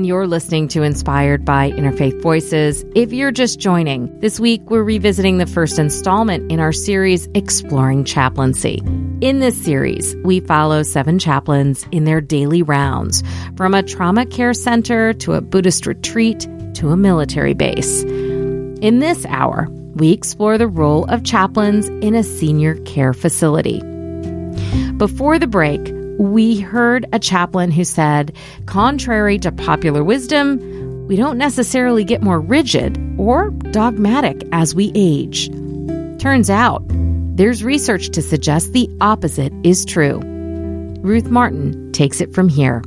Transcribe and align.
And 0.00 0.06
you're 0.06 0.26
listening 0.26 0.66
to 0.68 0.82
Inspired 0.82 1.44
by 1.44 1.72
Interfaith 1.72 2.22
Voices. 2.22 2.86
If 2.94 3.12
you're 3.12 3.30
just 3.30 3.60
joining, 3.60 4.18
this 4.20 4.40
week 4.40 4.62
we're 4.70 4.82
revisiting 4.82 5.36
the 5.36 5.44
first 5.44 5.78
installment 5.78 6.50
in 6.50 6.58
our 6.58 6.72
series, 6.72 7.28
Exploring 7.34 8.04
Chaplaincy. 8.04 8.80
In 9.20 9.40
this 9.40 9.62
series, 9.62 10.16
we 10.24 10.40
follow 10.40 10.82
seven 10.84 11.18
chaplains 11.18 11.86
in 11.92 12.04
their 12.04 12.22
daily 12.22 12.62
rounds, 12.62 13.22
from 13.58 13.74
a 13.74 13.82
trauma 13.82 14.24
care 14.24 14.54
center 14.54 15.12
to 15.12 15.34
a 15.34 15.42
Buddhist 15.42 15.84
retreat 15.84 16.48
to 16.76 16.88
a 16.88 16.96
military 16.96 17.52
base. 17.52 18.02
In 18.02 19.00
this 19.00 19.26
hour, 19.26 19.68
we 19.96 20.12
explore 20.12 20.56
the 20.56 20.66
role 20.66 21.04
of 21.10 21.24
chaplains 21.24 21.88
in 21.88 22.14
a 22.14 22.22
senior 22.22 22.76
care 22.86 23.12
facility. 23.12 23.82
Before 24.96 25.38
the 25.38 25.46
break, 25.46 25.92
we 26.20 26.60
heard 26.60 27.06
a 27.14 27.18
chaplain 27.18 27.70
who 27.70 27.82
said, 27.82 28.36
contrary 28.66 29.38
to 29.38 29.50
popular 29.50 30.04
wisdom, 30.04 31.06
we 31.06 31.16
don't 31.16 31.38
necessarily 31.38 32.04
get 32.04 32.22
more 32.22 32.38
rigid 32.38 33.00
or 33.18 33.50
dogmatic 33.50 34.46
as 34.52 34.74
we 34.74 34.92
age. 34.94 35.48
Turns 36.20 36.50
out, 36.50 36.82
there's 37.36 37.64
research 37.64 38.10
to 38.10 38.20
suggest 38.20 38.74
the 38.74 38.86
opposite 39.00 39.50
is 39.64 39.86
true. 39.86 40.20
Ruth 41.00 41.30
Martin 41.30 41.90
takes 41.92 42.20
it 42.20 42.34
from 42.34 42.50
here. 42.50 42.82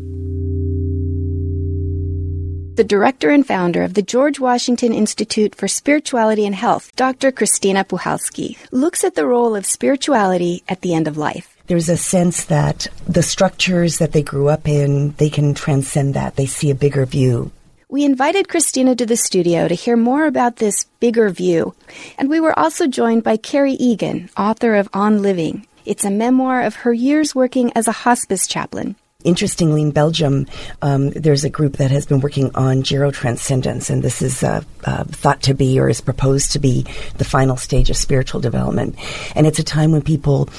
The 2.75 2.83
director 2.83 3.31
and 3.31 3.45
founder 3.45 3.81
of 3.81 3.95
the 3.95 4.03
George 4.03 4.39
Washington 4.39 4.93
Institute 4.93 5.55
for 5.55 5.67
Spirituality 5.67 6.45
and 6.45 6.53
Health, 6.53 6.95
Dr. 6.95 7.31
Christina 7.31 7.83
Puchalski, 7.83 8.57
looks 8.71 9.03
at 9.03 9.15
the 9.15 9.25
role 9.25 9.55
of 9.55 9.65
spirituality 9.65 10.63
at 10.69 10.81
the 10.81 10.93
end 10.93 11.07
of 11.07 11.17
life 11.17 11.52
there's 11.67 11.89
a 11.89 11.97
sense 11.97 12.45
that 12.45 12.87
the 13.07 13.23
structures 13.23 13.99
that 13.99 14.11
they 14.11 14.21
grew 14.21 14.49
up 14.49 14.67
in, 14.67 15.11
they 15.17 15.29
can 15.29 15.53
transcend 15.53 16.13
that. 16.13 16.35
They 16.35 16.45
see 16.45 16.69
a 16.69 16.75
bigger 16.75 17.05
view. 17.05 17.51
We 17.89 18.05
invited 18.05 18.49
Christina 18.49 18.95
to 18.95 19.05
the 19.05 19.15
studio 19.15 19.67
to 19.67 19.75
hear 19.75 19.95
more 19.95 20.25
about 20.25 20.55
this 20.55 20.85
bigger 20.99 21.29
view. 21.29 21.75
And 22.17 22.27
we 22.27 22.39
were 22.39 22.57
also 22.57 22.87
joined 22.87 23.23
by 23.23 23.37
Kerry 23.37 23.73
Egan, 23.73 24.29
author 24.35 24.75
of 24.75 24.89
On 24.93 25.21
Living. 25.21 25.67
It's 25.85 26.03
a 26.03 26.09
memoir 26.09 26.63
of 26.63 26.75
her 26.77 26.93
years 26.93 27.35
working 27.35 27.71
as 27.75 27.87
a 27.87 27.91
hospice 27.91 28.47
chaplain. 28.47 28.95
Interestingly, 29.23 29.83
in 29.83 29.91
Belgium, 29.91 30.47
um, 30.81 31.11
there's 31.11 31.45
a 31.45 31.49
group 31.49 31.77
that 31.77 31.91
has 31.91 32.05
been 32.05 32.19
working 32.19 32.53
on 32.55 32.83
gerotranscendence, 32.83 33.89
and 33.89 34.03
this 34.03 34.21
is 34.21 34.43
uh, 34.43 34.63
uh, 34.83 35.03
thought 35.05 35.41
to 35.43 35.53
be 35.53 35.79
or 35.79 35.87
is 35.87 36.01
proposed 36.01 36.51
to 36.53 36.59
be 36.59 36.85
the 37.17 37.23
final 37.23 37.55
stage 37.55 37.89
of 37.89 37.95
spiritual 37.95 38.41
development. 38.41 38.97
And 39.35 39.47
it's 39.47 39.59
a 39.59 39.63
time 39.63 39.91
when 39.91 40.01
people 40.01 40.49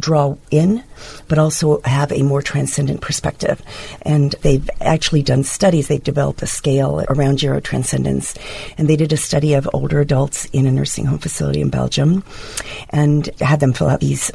draw 0.00 0.36
in 0.50 0.82
but 1.28 1.38
also 1.38 1.80
have 1.82 2.12
a 2.12 2.22
more 2.22 2.42
transcendent 2.42 3.00
perspective. 3.00 3.62
And 4.02 4.34
they've 4.42 4.68
actually 4.80 5.22
done 5.22 5.44
studies. 5.44 5.88
They've 5.88 6.02
developed 6.02 6.42
a 6.42 6.46
scale 6.46 7.04
around 7.08 7.38
gerotranscendence. 7.38 8.36
And 8.78 8.88
they 8.88 8.96
did 8.96 9.12
a 9.12 9.16
study 9.16 9.54
of 9.54 9.68
older 9.72 10.00
adults 10.00 10.46
in 10.46 10.66
a 10.66 10.70
nursing 10.70 11.06
home 11.06 11.18
facility 11.18 11.60
in 11.60 11.70
Belgium 11.70 12.24
and 12.90 13.28
had 13.40 13.60
them 13.60 13.72
fill 13.72 13.88
out 13.88 14.00
these, 14.00 14.32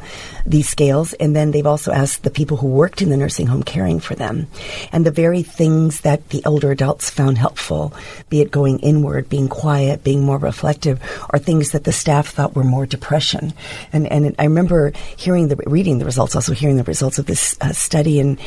these 0.50 0.68
scales. 0.68 1.12
And 1.14 1.34
then 1.34 1.50
they've 1.50 1.66
also 1.66 1.92
asked 1.92 2.22
the 2.22 2.30
people 2.30 2.56
who 2.56 2.66
worked 2.66 3.02
in 3.02 3.10
the 3.10 3.16
nursing 3.16 3.46
home 3.46 3.62
caring 3.62 4.00
for 4.00 4.14
them. 4.14 4.46
And 4.92 5.04
the 5.04 5.10
very 5.10 5.42
things 5.42 6.00
that 6.02 6.28
the 6.30 6.42
older 6.44 6.70
adults 6.70 7.10
found 7.10 7.38
helpful, 7.38 7.92
be 8.28 8.40
it 8.40 8.50
going 8.50 8.78
inward, 8.80 9.28
being 9.28 9.48
quiet, 9.48 10.04
being 10.04 10.22
more 10.22 10.38
reflective, 10.38 11.00
are 11.30 11.38
things 11.38 11.72
that 11.72 11.84
the 11.84 11.92
staff 11.92 12.28
thought 12.28 12.54
were 12.54 12.64
more 12.64 12.86
depression. 12.86 13.52
And, 13.92 14.10
and 14.10 14.34
I 14.38 14.44
remember 14.44 14.92
hearing 15.16 15.48
the, 15.48 15.56
reading 15.66 15.98
the 15.98 16.04
results 16.04 16.34
also 16.34 16.52
hearing 16.52 16.76
the 16.76 16.84
results 16.84 17.18
of 17.18 17.26
this 17.26 17.56
uh, 17.60 17.72
study 17.72 18.20
and 18.20 18.38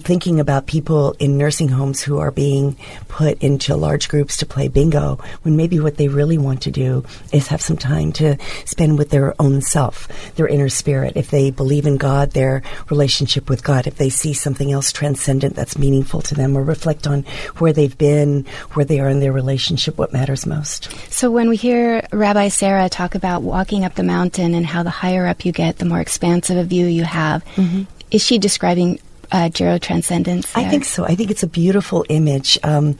thinking 0.00 0.40
about 0.40 0.66
people 0.66 1.12
in 1.18 1.36
nursing 1.36 1.68
homes 1.68 2.02
who 2.02 2.18
are 2.18 2.30
being 2.30 2.76
put 3.08 3.42
into 3.42 3.76
large 3.76 4.08
groups 4.08 4.36
to 4.38 4.46
play 4.46 4.68
bingo 4.68 5.16
when 5.42 5.56
maybe 5.56 5.80
what 5.80 5.96
they 5.96 6.08
really 6.08 6.38
want 6.38 6.62
to 6.62 6.70
do 6.70 7.04
is 7.32 7.48
have 7.48 7.60
some 7.60 7.76
time 7.76 8.12
to 8.12 8.36
spend 8.64 8.98
with 8.98 9.10
their 9.10 9.34
own 9.40 9.60
self, 9.60 10.08
their 10.36 10.46
inner 10.46 10.68
spirit. 10.68 11.16
If 11.16 11.30
they 11.30 11.41
believe 11.50 11.86
in 11.86 11.96
God, 11.96 12.32
their 12.32 12.62
relationship 12.90 13.48
with 13.48 13.64
God, 13.64 13.86
if 13.86 13.96
they 13.96 14.08
see 14.08 14.32
something 14.32 14.72
else 14.72 14.92
transcendent 14.92 15.56
that's 15.56 15.76
meaningful 15.76 16.22
to 16.22 16.34
them, 16.34 16.56
or 16.56 16.62
reflect 16.62 17.06
on 17.06 17.24
where 17.58 17.72
they've 17.72 17.96
been, 17.96 18.46
where 18.72 18.84
they 18.84 19.00
are 19.00 19.08
in 19.08 19.20
their 19.20 19.32
relationship, 19.32 19.98
what 19.98 20.12
matters 20.12 20.46
most. 20.46 20.90
So 21.12 21.30
when 21.30 21.48
we 21.48 21.56
hear 21.56 22.06
Rabbi 22.12 22.48
Sarah 22.48 22.88
talk 22.88 23.14
about 23.14 23.42
walking 23.42 23.84
up 23.84 23.94
the 23.94 24.02
mountain 24.02 24.54
and 24.54 24.66
how 24.66 24.82
the 24.82 24.90
higher 24.90 25.26
up 25.26 25.44
you 25.44 25.52
get, 25.52 25.78
the 25.78 25.84
more 25.84 26.00
expansive 26.00 26.56
a 26.56 26.64
view 26.64 26.86
you 26.86 27.04
have, 27.04 27.44
mm-hmm. 27.56 27.82
Is 28.12 28.22
she 28.22 28.38
describing 28.38 29.00
uh, 29.32 29.48
gerotranscendence? 29.48 30.52
There? 30.52 30.66
I 30.66 30.68
think 30.68 30.84
so. 30.84 31.04
I 31.04 31.14
think 31.14 31.30
it's 31.30 31.42
a 31.42 31.46
beautiful 31.46 32.04
image 32.10 32.58
um, 32.62 32.98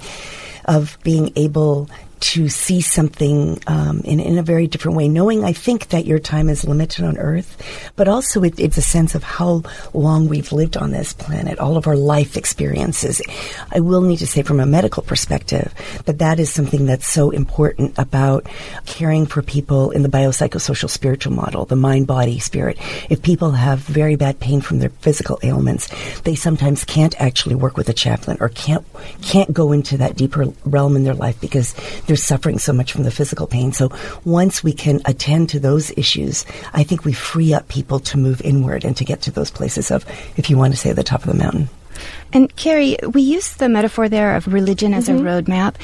of 0.65 0.97
being 1.05 1.33
able 1.37 1.91
to 2.23 2.49
see 2.49 2.81
something 2.81 3.59
um, 3.67 4.01
in, 4.05 4.21
in 4.21 4.39
a 4.39 4.43
very 4.45 4.69
different 4.69 4.97
way, 4.97 5.09
knowing 5.09 5.45
I 5.45 5.53
think 5.53 5.89
that 5.89 6.07
your 6.07 6.21
time 6.21 6.49
is 6.49 6.65
limited 6.65 7.05
on 7.05 7.19
Earth, 7.19 7.61
but 7.97 8.07
also 8.07 8.45
it, 8.45 8.61
it's 8.61 8.79
a 8.79 8.83
sense 8.83 9.17
of 9.17 9.25
how 9.25 9.65
long 9.93 10.29
we've 10.29 10.53
lived 10.53 10.77
on 10.77 10.93
this 10.93 11.13
planet, 11.13 11.59
all 11.59 11.77
of 11.77 11.89
our 11.89 11.97
life 11.97 12.37
experiences. 12.37 13.21
I 13.73 13.81
will 13.81 14.03
need 14.03 14.19
to 14.19 14.27
say 14.29 14.43
from 14.43 14.61
a 14.61 14.67
medical 14.67 15.03
perspective 15.03 15.75
that 16.05 16.21
that 16.21 16.39
is 16.39 16.49
something 16.49 16.87
that's 16.87 17.09
so 17.09 17.31
important 17.31 17.99
about 17.99 18.47
caring 18.87 19.27
for 19.27 19.43
people 19.43 19.91
in 19.91 20.03
the 20.03 20.09
biopsychosocial 20.09 20.89
spiritual 20.89 21.33
model, 21.33 21.65
the 21.65 21.75
mind, 21.75 22.07
body, 22.07 22.39
spirit. 22.39 22.79
If 23.11 23.23
people 23.23 23.51
have 23.51 23.81
very 23.81 24.15
bad 24.15 24.39
pain 24.39 24.61
from 24.61 24.79
their 24.79 24.91
physical 24.91 25.41
ailments, 25.43 25.89
they 26.21 26.37
sometimes 26.37 26.85
can't 26.85 27.21
actually 27.21 27.57
work 27.57 27.77
with 27.77 27.89
a 27.89 27.93
chaplain 27.93 28.37
or 28.41 28.49
can't 28.49 28.87
can't 29.23 29.53
go 29.53 29.73
into 29.73 29.97
that 29.97 30.17
deeper 30.17 30.47
realm 30.65 30.95
in 30.95 31.03
their 31.03 31.15
life 31.15 31.41
because 31.41 31.75
they're 32.13 32.17
suffering 32.19 32.59
so 32.59 32.75
much 32.75 32.93
from 32.93 33.05
the 33.05 33.11
physical 33.11 33.47
pain. 33.47 33.73
So 33.73 33.91
once 34.27 34.63
we 34.63 34.75
can 34.75 35.01
attend 35.07 35.49
to 35.49 35.59
those 35.59 35.91
issues, 35.97 36.45
I 36.75 36.83
think 36.83 37.07
we 37.07 37.15
free 37.15 37.55
up 37.55 37.69
people 37.69 38.01
to 38.01 38.19
move 38.19 38.43
inward 38.43 38.85
and 38.85 38.95
to 38.99 39.05
get 39.07 39.23
to 39.23 39.31
those 39.31 39.51
places 39.51 39.91
of, 39.91 40.05
if 40.37 40.51
you 40.51 40.59
want 40.59 40.75
to 40.75 40.79
say, 40.79 40.93
the 40.93 41.03
top 41.03 41.25
of 41.25 41.29
the 41.29 41.39
mountain. 41.39 41.71
And 42.35 42.55
Kerry, 42.55 42.99
we 43.15 43.23
use 43.23 43.55
the 43.55 43.71
metaphor 43.71 44.11
there 44.11 44.37
of 44.37 44.47
religion 44.53 44.93
as 44.93 45.09
mm-hmm. 45.09 45.27
a 45.27 45.31
roadmap. 45.31 45.77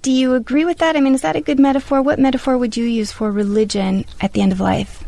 Do 0.00 0.10
you 0.10 0.32
agree 0.32 0.64
with 0.64 0.78
that? 0.78 0.96
I 0.96 1.00
mean, 1.00 1.12
is 1.12 1.20
that 1.20 1.36
a 1.36 1.42
good 1.42 1.58
metaphor? 1.58 2.00
What 2.00 2.18
metaphor 2.18 2.56
would 2.56 2.78
you 2.78 2.86
use 2.86 3.12
for 3.12 3.30
religion 3.30 4.06
at 4.22 4.32
the 4.32 4.40
end 4.40 4.52
of 4.52 4.60
life? 4.60 5.04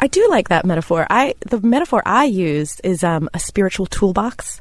I 0.00 0.08
do 0.08 0.26
like 0.30 0.48
that 0.48 0.64
metaphor. 0.64 1.06
I 1.10 1.34
the 1.40 1.60
metaphor 1.60 2.02
I 2.04 2.24
use 2.24 2.80
is 2.80 3.04
um, 3.04 3.28
a 3.34 3.38
spiritual 3.38 3.86
toolbox 3.86 4.60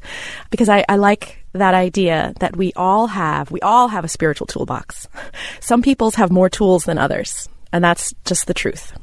because 0.51 0.69
I, 0.69 0.85
I 0.87 0.97
like 0.97 1.43
that 1.57 1.73
idea 1.73 2.33
that 2.39 2.55
we 2.55 2.73
all 2.75 3.07
have 3.07 3.51
we 3.51 3.61
all 3.61 3.87
have 3.87 4.05
a 4.05 4.09
spiritual 4.09 4.47
toolbox. 4.47 5.07
Some 5.59 5.81
people's 5.81 6.15
have 6.15 6.31
more 6.31 6.49
tools 6.49 6.85
than 6.85 6.97
others, 6.97 7.49
and 7.71 7.83
that's 7.83 8.13
just 8.25 8.47
the 8.47 8.53
truth. 8.53 8.93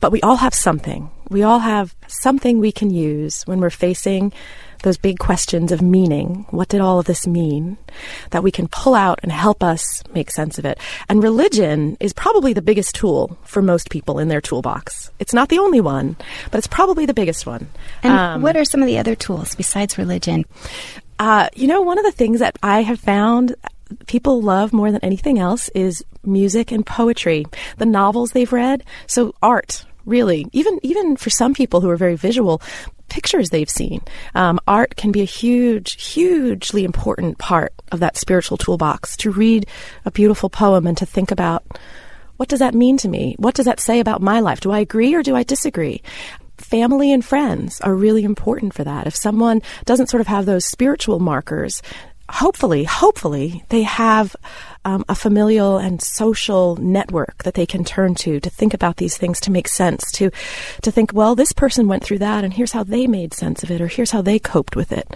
But 0.00 0.12
we 0.12 0.20
all 0.22 0.36
have 0.36 0.54
something. 0.54 1.10
We 1.30 1.42
all 1.42 1.60
have 1.60 1.94
something 2.08 2.58
we 2.58 2.72
can 2.72 2.90
use 2.90 3.42
when 3.44 3.60
we're 3.60 3.70
facing 3.70 4.32
those 4.82 4.98
big 4.98 5.18
questions 5.18 5.72
of 5.72 5.80
meaning. 5.80 6.46
What 6.50 6.68
did 6.68 6.82
all 6.82 6.98
of 6.98 7.06
this 7.06 7.26
mean? 7.26 7.78
That 8.30 8.42
we 8.42 8.50
can 8.50 8.68
pull 8.68 8.94
out 8.94 9.18
and 9.22 9.32
help 9.32 9.64
us 9.64 10.04
make 10.12 10.30
sense 10.30 10.58
of 10.58 10.66
it. 10.66 10.78
And 11.08 11.22
religion 11.22 11.96
is 12.00 12.12
probably 12.12 12.52
the 12.52 12.62
biggest 12.62 12.94
tool 12.94 13.38
for 13.44 13.62
most 13.62 13.90
people 13.90 14.18
in 14.18 14.28
their 14.28 14.42
toolbox. 14.42 15.10
It's 15.18 15.32
not 15.32 15.48
the 15.48 15.58
only 15.58 15.80
one, 15.80 16.16
but 16.50 16.58
it's 16.58 16.66
probably 16.66 17.06
the 17.06 17.14
biggest 17.14 17.46
one. 17.46 17.68
And 18.02 18.12
um, 18.12 18.42
what 18.42 18.56
are 18.56 18.64
some 18.64 18.82
of 18.82 18.86
the 18.86 18.98
other 18.98 19.14
tools 19.14 19.54
besides 19.54 19.96
religion? 19.96 20.44
Uh, 21.18 21.48
you 21.54 21.66
know, 21.66 21.80
one 21.82 21.98
of 21.98 22.04
the 22.04 22.12
things 22.12 22.40
that 22.40 22.58
I 22.62 22.82
have 22.82 23.00
found 23.00 23.54
people 24.06 24.42
love 24.42 24.72
more 24.72 24.90
than 24.90 25.04
anything 25.04 25.38
else 25.38 25.68
is 25.70 26.04
music 26.24 26.72
and 26.72 26.84
poetry, 26.84 27.44
the 27.78 27.86
novels 27.86 28.32
they've 28.32 28.52
read. 28.52 28.82
So 29.06 29.34
art, 29.42 29.84
really, 30.04 30.46
even 30.52 30.78
even 30.82 31.16
for 31.16 31.30
some 31.30 31.54
people 31.54 31.80
who 31.80 31.90
are 31.90 31.96
very 31.96 32.16
visual, 32.16 32.60
pictures 33.08 33.50
they've 33.50 33.70
seen. 33.70 34.02
Um, 34.34 34.58
art 34.66 34.96
can 34.96 35.12
be 35.12 35.20
a 35.20 35.26
huge, 35.26 36.02
hugely 36.02 36.84
important 36.84 37.38
part 37.38 37.72
of 37.92 38.00
that 38.00 38.16
spiritual 38.16 38.56
toolbox. 38.56 39.16
To 39.18 39.30
read 39.30 39.66
a 40.04 40.10
beautiful 40.10 40.50
poem 40.50 40.86
and 40.86 40.96
to 40.98 41.06
think 41.06 41.30
about 41.30 41.64
what 42.36 42.48
does 42.48 42.58
that 42.58 42.74
mean 42.74 42.96
to 42.98 43.08
me? 43.08 43.36
What 43.38 43.54
does 43.54 43.66
that 43.66 43.78
say 43.78 44.00
about 44.00 44.20
my 44.20 44.40
life? 44.40 44.60
Do 44.60 44.72
I 44.72 44.80
agree 44.80 45.14
or 45.14 45.22
do 45.22 45.36
I 45.36 45.44
disagree? 45.44 46.02
Family 46.64 47.12
and 47.12 47.22
friends 47.22 47.78
are 47.82 47.94
really 47.94 48.24
important 48.24 48.72
for 48.72 48.84
that. 48.84 49.06
If 49.06 49.14
someone 49.14 49.60
doesn't 49.84 50.08
sort 50.08 50.22
of 50.22 50.26
have 50.28 50.46
those 50.46 50.64
spiritual 50.64 51.20
markers, 51.20 51.82
hopefully, 52.30 52.84
hopefully 52.84 53.62
they 53.68 53.82
have 53.82 54.34
um, 54.84 55.04
a 55.08 55.14
familial 55.14 55.78
and 55.78 56.02
social 56.02 56.76
network 56.76 57.42
that 57.44 57.54
they 57.54 57.66
can 57.66 57.84
turn 57.84 58.14
to 58.16 58.40
to 58.40 58.50
think 58.50 58.74
about 58.74 58.96
these 58.96 59.16
things 59.16 59.40
to 59.40 59.50
make 59.50 59.68
sense 59.68 60.10
to 60.12 60.30
to 60.82 60.90
think 60.90 61.12
well 61.12 61.34
this 61.34 61.52
person 61.52 61.88
went 61.88 62.04
through 62.04 62.18
that 62.18 62.44
and 62.44 62.54
here's 62.54 62.72
how 62.72 62.82
they 62.82 63.06
made 63.06 63.32
sense 63.34 63.62
of 63.62 63.70
it 63.70 63.80
or 63.80 63.86
here's 63.86 64.10
how 64.10 64.22
they 64.22 64.38
coped 64.38 64.76
with 64.76 64.92
it 64.92 65.08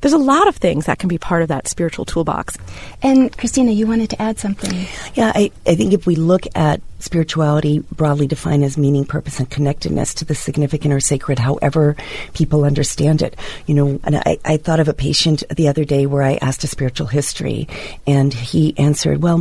there's 0.00 0.12
a 0.12 0.18
lot 0.18 0.48
of 0.48 0.56
things 0.56 0.86
that 0.86 0.98
can 0.98 1.08
be 1.08 1.18
part 1.18 1.42
of 1.42 1.48
that 1.48 1.68
spiritual 1.68 2.04
toolbox. 2.04 2.56
And 3.02 3.36
Christina, 3.36 3.72
you 3.72 3.86
wanted 3.86 4.10
to 4.10 4.22
add 4.22 4.38
something. 4.38 4.86
Yeah, 5.14 5.32
I, 5.34 5.50
I 5.66 5.74
think 5.74 5.92
if 5.92 6.06
we 6.06 6.16
look 6.16 6.46
at 6.54 6.80
spirituality 6.98 7.80
broadly 7.92 8.26
defined 8.26 8.64
as 8.64 8.78
meaning, 8.78 9.04
purpose, 9.04 9.38
and 9.38 9.50
connectedness 9.50 10.14
to 10.14 10.24
the 10.24 10.34
significant 10.34 10.94
or 10.94 11.00
sacred, 11.00 11.38
however 11.38 11.96
people 12.34 12.64
understand 12.64 13.22
it. 13.22 13.36
You 13.66 13.74
know, 13.74 14.00
and 14.04 14.16
I, 14.16 14.38
I 14.44 14.56
thought 14.56 14.80
of 14.80 14.88
a 14.88 14.94
patient 14.94 15.44
the 15.50 15.68
other 15.68 15.84
day 15.84 16.06
where 16.06 16.22
I 16.22 16.38
asked 16.40 16.64
a 16.64 16.66
spiritual 16.66 17.06
history, 17.06 17.68
and 18.06 18.32
he 18.32 18.76
answered, 18.78 19.05
well, 19.14 19.38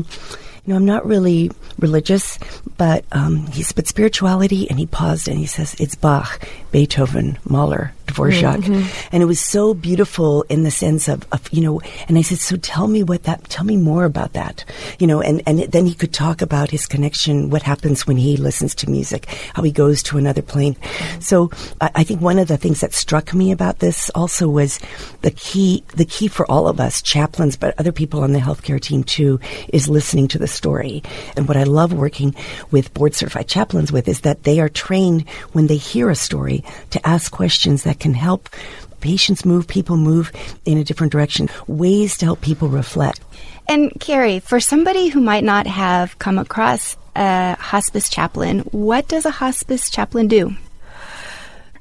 you 0.65 0.73
know, 0.73 0.75
I'm 0.75 0.85
not 0.85 1.05
really 1.05 1.51
religious, 1.79 2.37
but 2.77 3.05
um, 3.11 3.47
he 3.47 3.63
said, 3.63 3.75
but 3.75 3.87
spirituality, 3.87 4.69
and 4.69 4.77
he 4.77 4.85
paused 4.85 5.27
and 5.27 5.37
he 5.37 5.45
says, 5.45 5.75
it's 5.79 5.95
Bach, 5.95 6.47
Beethoven, 6.71 7.37
Mahler, 7.47 7.93
Dvorak. 8.05 8.61
Mm-hmm. 8.61 9.09
And 9.11 9.23
it 9.23 9.25
was 9.25 9.39
so 9.39 9.73
beautiful 9.73 10.43
in 10.43 10.63
the 10.63 10.71
sense 10.71 11.07
of, 11.07 11.25
of, 11.31 11.51
you 11.51 11.61
know, 11.61 11.81
and 12.07 12.17
I 12.17 12.21
said, 12.21 12.39
so 12.39 12.57
tell 12.57 12.87
me 12.87 13.03
what 13.03 13.23
that, 13.23 13.43
tell 13.49 13.65
me 13.65 13.77
more 13.77 14.05
about 14.05 14.33
that. 14.33 14.65
You 14.99 15.07
know, 15.07 15.21
and, 15.21 15.41
and 15.47 15.59
then 15.71 15.85
he 15.85 15.93
could 15.93 16.13
talk 16.13 16.41
about 16.41 16.71
his 16.71 16.85
connection, 16.85 17.49
what 17.49 17.63
happens 17.63 18.07
when 18.07 18.17
he 18.17 18.37
listens 18.37 18.75
to 18.75 18.89
music, 18.89 19.25
how 19.53 19.63
he 19.63 19.71
goes 19.71 20.03
to 20.03 20.17
another 20.17 20.41
plane. 20.41 20.75
Mm-hmm. 20.75 21.21
So 21.21 21.51
I, 21.81 21.91
I 21.95 22.03
think 22.03 22.21
one 22.21 22.39
of 22.39 22.47
the 22.47 22.57
things 22.57 22.81
that 22.81 22.93
struck 22.93 23.33
me 23.33 23.51
about 23.51 23.79
this 23.79 24.09
also 24.15 24.47
was 24.47 24.79
the 25.21 25.31
key, 25.31 25.83
the 25.95 26.05
key 26.05 26.27
for 26.27 26.49
all 26.49 26.67
of 26.67 26.79
us, 26.79 27.01
chaplains, 27.01 27.55
but 27.57 27.79
other 27.79 27.91
people 27.91 28.21
on 28.21 28.33
the 28.33 28.39
healthcare 28.39 28.79
team 28.79 29.03
too, 29.03 29.39
is 29.69 29.89
listening 29.89 30.27
to 30.29 30.39
the 30.39 30.47
story. 30.47 31.03
And 31.35 31.47
what 31.47 31.57
I 31.57 31.63
love 31.63 31.93
working 31.93 32.35
with 32.71 32.93
board 32.93 33.15
certified 33.15 33.47
chaplains 33.47 33.91
with 33.91 34.07
is 34.07 34.21
that 34.21 34.43
they 34.43 34.59
are 34.59 34.69
trained 34.69 35.27
when 35.53 35.67
they 35.67 35.77
hear 35.77 36.09
a 36.09 36.15
story 36.15 36.63
to 36.91 37.07
ask 37.07 37.31
questions 37.31 37.83
that 37.83 37.94
can 37.95 38.13
help 38.13 38.49
patients 39.01 39.45
move, 39.45 39.67
people 39.67 39.97
move 39.97 40.31
in 40.65 40.77
a 40.77 40.83
different 40.83 41.11
direction, 41.11 41.49
ways 41.67 42.17
to 42.17 42.25
help 42.25 42.41
people 42.41 42.67
reflect. 42.67 43.19
And 43.67 43.91
Kerry, 43.99 44.39
for 44.39 44.59
somebody 44.59 45.09
who 45.09 45.21
might 45.21 45.43
not 45.43 45.67
have 45.67 46.17
come 46.19 46.37
across 46.37 46.97
a 47.15 47.55
hospice 47.59 48.09
chaplain, 48.09 48.59
what 48.71 49.07
does 49.07 49.25
a 49.25 49.31
hospice 49.31 49.89
chaplain 49.89 50.27
do? 50.27 50.55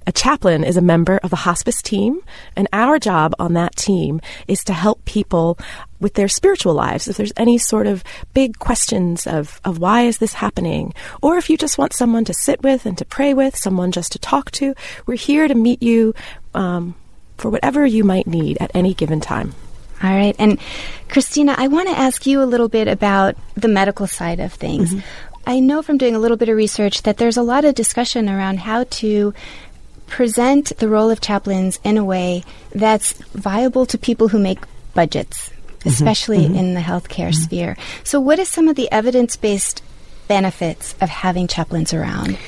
A 0.07 0.13
chaplain 0.13 0.65
is 0.65 0.77
a 0.77 0.83
member 0.83 1.19
of 1.23 1.31
the 1.31 1.37
hospice 1.37 1.81
team, 1.81 2.21
and 2.57 2.69
our 2.73 2.99
job 2.99 3.35
on 3.39 3.55
that 3.55 3.75
team 3.77 4.21
is 4.47 4.63
to 4.65 4.73
help 4.73 5.05
people 5.05 5.59
with 6.01 6.15
their 6.15 6.29
spiritual 6.29 6.75
lives. 6.75 7.09
If 7.09 7.17
there's 7.17 7.33
any 7.37 7.57
sort 7.57 7.87
of 7.87 8.05
big 8.35 8.59
questions 8.59 9.27
of, 9.27 9.61
of 9.65 9.79
why 9.79 10.03
is 10.03 10.19
this 10.19 10.35
happening, 10.35 10.93
or 11.23 11.39
if 11.39 11.49
you 11.49 11.57
just 11.57 11.79
want 11.79 11.95
someone 11.95 12.25
to 12.27 12.35
sit 12.35 12.63
with 12.63 12.85
and 12.85 12.99
to 12.99 13.05
pray 13.05 13.33
with, 13.33 13.57
someone 13.57 13.93
just 13.93 14.13
to 14.13 14.19
talk 14.19 14.51
to, 14.53 14.75
we're 15.07 15.17
here 15.17 15.49
to 15.49 15.55
meet 15.55 15.83
you 15.83 16.15
um, 16.53 16.95
for 17.39 17.51
whatever 17.51 17.87
you 17.87 18.05
might 18.05 18.27
need 18.27 18.59
at 18.61 18.71
any 18.75 18.93
given 18.95 19.21
time. 19.21 19.55
All 20.03 20.11
right. 20.11 20.37
And 20.39 20.61
Christina, 21.09 21.55
I 21.57 21.69
want 21.69 21.89
to 21.89 21.97
ask 21.97 22.27
you 22.27 22.43
a 22.43 22.45
little 22.45 22.69
bit 22.69 22.89
about 22.89 23.37
the 23.55 23.69
medical 23.69 24.07
side 24.07 24.41
of 24.41 24.53
things. 24.53 24.91
Mm-hmm. 24.91 25.01
I 25.47 25.61
know 25.61 25.83
from 25.83 25.99
doing 25.99 26.15
a 26.15 26.19
little 26.19 26.37
bit 26.37 26.49
of 26.49 26.57
research 26.57 27.03
that 27.03 27.19
there's 27.19 27.37
a 27.37 27.43
lot 27.43 27.65
of 27.65 27.75
discussion 27.75 28.29
around 28.29 28.61
how 28.61 28.85
to 28.85 29.35
present 30.07 30.73
the 30.79 30.89
role 30.89 31.11
of 31.11 31.21
chaplains 31.21 31.79
in 31.85 31.97
a 31.97 32.05
way 32.05 32.43
that's 32.75 33.13
viable 33.13 33.87
to 33.87 33.99
people 33.99 34.29
who 34.29 34.39
make 34.39 34.59
budgets, 34.95 35.51
mm-hmm. 35.51 35.89
especially 35.89 36.45
mm-hmm. 36.45 36.55
in 36.55 36.75
the 36.75 36.81
healthcare 36.81 37.31
mm-hmm. 37.31 37.43
sphere. 37.43 37.77
So, 38.05 38.21
what 38.21 38.39
is 38.39 38.49
some 38.49 38.69
of 38.69 38.77
the 38.77 38.91
evidence 38.91 39.37
based 39.37 39.83
benefits 40.29 40.95
of 41.01 41.09
having 41.09 41.47
chaplains 41.47 41.93
around? 41.93 42.39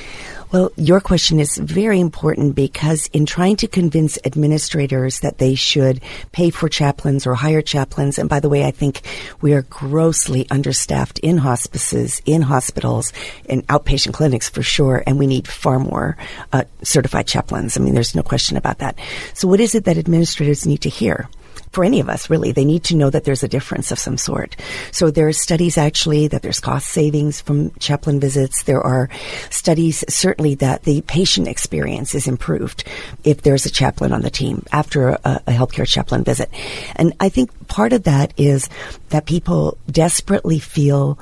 Well, 0.53 0.71
your 0.77 1.01
question 1.01 1.41
is 1.41 1.59
very 1.59 1.99
important 1.99 2.55
because 2.55 3.09
in 3.09 3.27
trying 3.27 3.57
to 3.57 3.67
convince 3.67 4.17
administrators 4.25 5.21
that 5.21 5.39
they 5.39 5.57
should 5.57 6.01
pay 6.31 6.51
for 6.51 6.69
chaplains 6.69 7.27
or 7.27 7.35
hire 7.35 7.63
chaplains, 7.63 8.17
and 8.17 8.29
by 8.29 8.39
the 8.39 8.49
way, 8.49 8.65
I 8.65 8.71
think 8.71 9.01
we 9.41 9.55
are 9.55 9.63
grossly 9.63 10.47
understaffed 10.49 11.19
in 11.19 11.39
hospices, 11.39 12.23
in 12.27 12.43
hospitals, 12.43 13.13
in 13.49 13.63
outpatient 13.63 14.15
clinics 14.15 14.49
for 14.49 14.63
sure, 14.63 15.03
and 15.05 15.19
we 15.19 15.27
need 15.27 15.49
far 15.49 15.81
more 15.81 16.17
uh, 16.53 16.63
certified 16.81 17.27
chaplains. 17.27 17.77
I 17.77 17.81
mean, 17.81 17.95
there's 17.95 18.15
no 18.15 18.23
question 18.23 18.57
about 18.57 18.79
that. 18.79 18.97
So 19.35 19.49
what 19.49 19.59
is 19.59 19.75
it 19.75 19.85
that 19.85 19.99
administrators 19.99 20.65
need 20.65 20.83
to 20.83 20.89
hear? 20.89 21.29
For 21.73 21.85
any 21.85 22.01
of 22.01 22.09
us, 22.09 22.31
really. 22.31 22.53
They 22.53 22.65
need 22.65 22.85
to 22.85 22.97
know 22.97 23.11
that 23.11 23.25
there's 23.25 23.43
a 23.43 23.49
difference 23.49 23.93
of 23.93 23.99
some 23.99 24.17
sort. 24.17 24.57
So 24.93 25.11
there 25.11 25.29
are 25.29 25.33
studies 25.33 25.79
actually 25.79 26.29
that 26.29 26.43
there's 26.43 26.61
cost 26.61 26.89
savings 26.89 27.41
from 27.41 27.71
chaplain 27.79 28.21
visits. 28.21 28.63
There 28.63 28.81
are 28.81 29.09
studies 29.51 30.05
certainly 30.09 30.55
that 30.57 30.85
the 30.85 31.03
patient 31.03 31.49
experience 31.49 32.15
is 32.15 32.27
improved 32.27 32.85
if 33.25 33.43
there's 33.43 33.67
a 33.67 33.71
chaplain 33.71 34.13
on 34.13 34.23
the 34.23 34.31
team 34.31 34.65
after 34.73 35.09
a, 35.09 35.21
a 35.25 35.53
healthcare 35.53 35.87
chaplain 35.87 36.25
visit. 36.25 36.51
And 36.97 37.13
I 37.21 37.29
think 37.29 37.51
part 37.69 37.93
of 37.93 38.05
that 38.05 38.33
is 38.37 38.69
that 39.11 39.27
people 39.27 39.79
desperately 39.91 40.59
feel 40.59 41.19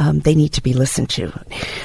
um, 0.00 0.20
they 0.20 0.34
need 0.34 0.54
to 0.54 0.62
be 0.62 0.72
listened 0.72 1.10
to. 1.10 1.28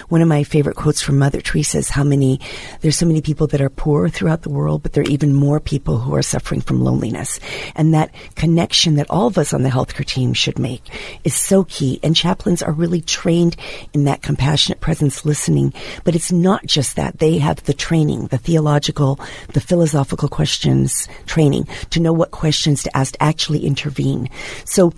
One 0.07 0.21
of 0.21 0.27
my 0.27 0.43
favorite 0.43 0.77
quotes 0.77 1.01
from 1.01 1.19
Mother 1.19 1.41
Teresa 1.41 1.77
is 1.77 1.89
how 1.89 2.03
many, 2.03 2.39
there's 2.79 2.97
so 2.97 3.05
many 3.05 3.21
people 3.21 3.45
that 3.47 3.61
are 3.61 3.69
poor 3.69 4.07
throughout 4.07 4.43
the 4.43 4.49
world, 4.49 4.81
but 4.83 4.93
there 4.93 5.03
are 5.03 5.09
even 5.09 5.33
more 5.33 5.59
people 5.59 5.97
who 5.99 6.15
are 6.15 6.21
suffering 6.21 6.61
from 6.61 6.81
loneliness. 6.81 7.39
And 7.75 7.93
that 7.93 8.11
connection 8.35 8.95
that 8.95 9.09
all 9.09 9.27
of 9.27 9.37
us 9.37 9.53
on 9.53 9.63
the 9.63 9.69
healthcare 9.69 10.05
team 10.05 10.33
should 10.33 10.57
make 10.57 10.81
is 11.25 11.35
so 11.35 11.65
key. 11.65 11.99
And 12.01 12.15
chaplains 12.15 12.63
are 12.63 12.71
really 12.71 13.01
trained 13.01 13.57
in 13.93 14.05
that 14.05 14.21
compassionate 14.21 14.79
presence 14.79 15.25
listening. 15.25 15.73
But 16.05 16.15
it's 16.15 16.31
not 16.31 16.65
just 16.65 16.95
that. 16.95 17.19
They 17.19 17.37
have 17.39 17.63
the 17.63 17.73
training, 17.73 18.27
the 18.27 18.37
theological, 18.37 19.19
the 19.53 19.59
philosophical 19.59 20.29
questions 20.29 21.09
training 21.25 21.67
to 21.89 21.99
know 21.99 22.13
what 22.13 22.31
questions 22.31 22.83
to 22.83 22.95
ask 22.95 23.13
to 23.13 23.23
actually 23.23 23.65
intervene. 23.65 24.29
So 24.63 24.93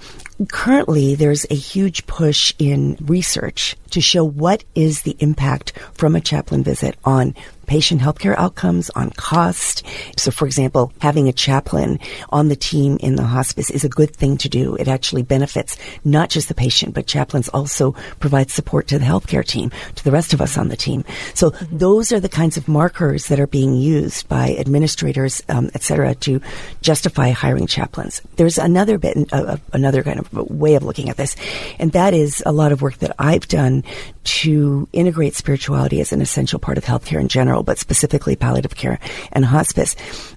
currently 0.50 1.16
there's 1.16 1.46
a 1.50 1.56
huge 1.56 2.06
push 2.06 2.54
in 2.60 2.98
research 3.02 3.76
to 3.92 4.02
show 4.02 4.24
what 4.24 4.64
is 4.76 5.02
the 5.02 5.16
impact 5.20 5.74
from 5.94 6.16
a 6.16 6.22
chaplain 6.22 6.64
visit 6.64 6.96
on 7.04 7.34
patient 7.68 8.02
healthcare 8.02 8.36
outcomes, 8.38 8.90
on 8.92 9.12
cost. 9.12 9.86
So, 10.18 10.32
for 10.32 10.46
example, 10.46 10.92
having 11.00 11.28
a 11.28 11.34
chaplain 11.34 12.00
on 12.30 12.48
the 12.48 12.56
team 12.56 12.98
in 13.02 13.16
the 13.16 13.24
hospice 13.24 13.70
is 13.70 13.84
a 13.84 13.90
good 13.90 14.16
thing 14.16 14.38
to 14.38 14.50
do. 14.50 14.76
It 14.76 14.88
actually 14.88 15.22
benefits 15.22 15.78
not 16.04 16.30
just 16.30 16.48
the 16.48 16.56
patient, 16.56 16.96
but 16.96 17.06
chaplains 17.06 17.50
also 17.50 17.92
provide 18.20 18.50
support 18.50 18.88
to 18.88 19.00
the 19.00 19.06
healthcare 19.06 19.46
team, 19.46 19.72
to 19.96 20.04
the 20.04 20.12
rest 20.12 20.34
of 20.34 20.42
us 20.42 20.58
on 20.58 20.70
the 20.70 20.78
team. 20.78 21.04
So, 21.34 21.50
those 21.72 22.12
are 22.12 22.20
the 22.20 22.30
kinds 22.30 22.58
of 22.58 22.68
markers 22.68 23.28
that 23.28 23.40
are 23.40 23.48
being 23.48 23.76
used 23.76 24.28
by 24.28 24.56
administrators, 24.56 25.44
um, 25.50 25.70
et 25.76 25.84
cetera, 25.84 26.16
to 26.16 26.42
justify 26.82 27.30
hiring 27.32 27.68
chaplains. 27.68 28.22
There's 28.38 28.58
another 28.58 28.98
bit, 28.98 29.18
uh, 29.34 29.36
uh 29.36 29.58
another 29.74 30.04
kind 30.04 30.20
of 30.20 30.32
way 30.34 30.76
of 30.76 30.84
looking 30.84 31.10
at 31.10 31.18
this, 31.18 31.36
and 31.80 31.92
that 31.92 32.14
is 32.14 32.42
a 32.46 32.52
lot 32.52 32.72
of 32.72 32.82
work 32.82 32.98
that 33.00 33.14
I've 33.20 33.48
done 33.48 33.84
to 34.24 34.88
integrate 34.92 35.36
spirituality 35.36 36.02
as 36.02 36.12
an 36.12 36.22
essential 36.22 36.60
part 36.60 36.78
of 36.78 36.84
healthcare 36.84 37.20
in 37.20 37.28
general, 37.28 37.57
but 37.64 37.78
specifically 37.78 38.36
palliative 38.36 38.76
care 38.76 39.00
and 39.32 39.46
hospice. 39.46 39.96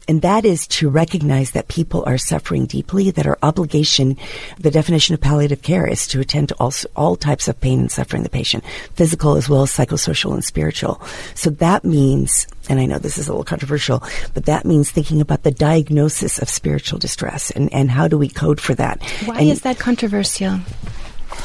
And 0.08 0.22
that 0.22 0.44
is 0.44 0.66
to 0.68 0.88
recognize 0.88 1.52
that 1.52 1.68
people 1.68 2.02
are 2.06 2.18
suffering 2.18 2.66
deeply, 2.66 3.10
that 3.12 3.26
our 3.26 3.38
obligation, 3.42 4.16
the 4.58 4.70
definition 4.70 5.14
of 5.14 5.20
palliative 5.20 5.62
care 5.62 5.86
is 5.86 6.06
to 6.08 6.20
attend 6.20 6.48
to 6.48 6.56
all, 6.58 6.72
all 6.96 7.16
types 7.16 7.48
of 7.48 7.60
pain 7.60 7.80
and 7.80 7.92
suffering 7.92 8.22
the 8.22 8.28
patient, 8.28 8.64
physical 8.94 9.36
as 9.36 9.48
well 9.48 9.62
as 9.62 9.70
psychosocial 9.70 10.34
and 10.34 10.44
spiritual. 10.44 11.00
So 11.34 11.50
that 11.50 11.84
means 11.84 12.46
and 12.68 12.78
I 12.78 12.86
know 12.86 12.98
this 12.98 13.18
is 13.18 13.26
a 13.26 13.32
little 13.32 13.44
controversial, 13.44 14.02
but 14.32 14.44
that 14.44 14.64
means 14.64 14.90
thinking 14.90 15.20
about 15.20 15.42
the 15.42 15.50
diagnosis 15.50 16.38
of 16.38 16.48
spiritual 16.48 17.00
distress 17.00 17.50
and, 17.50 17.72
and 17.72 17.90
how 17.90 18.06
do 18.06 18.16
we 18.16 18.28
code 18.28 18.60
for 18.60 18.74
that. 18.74 19.02
Why 19.24 19.38
and 19.40 19.48
is 19.48 19.62
that 19.62 19.78
controversial? 19.78 20.60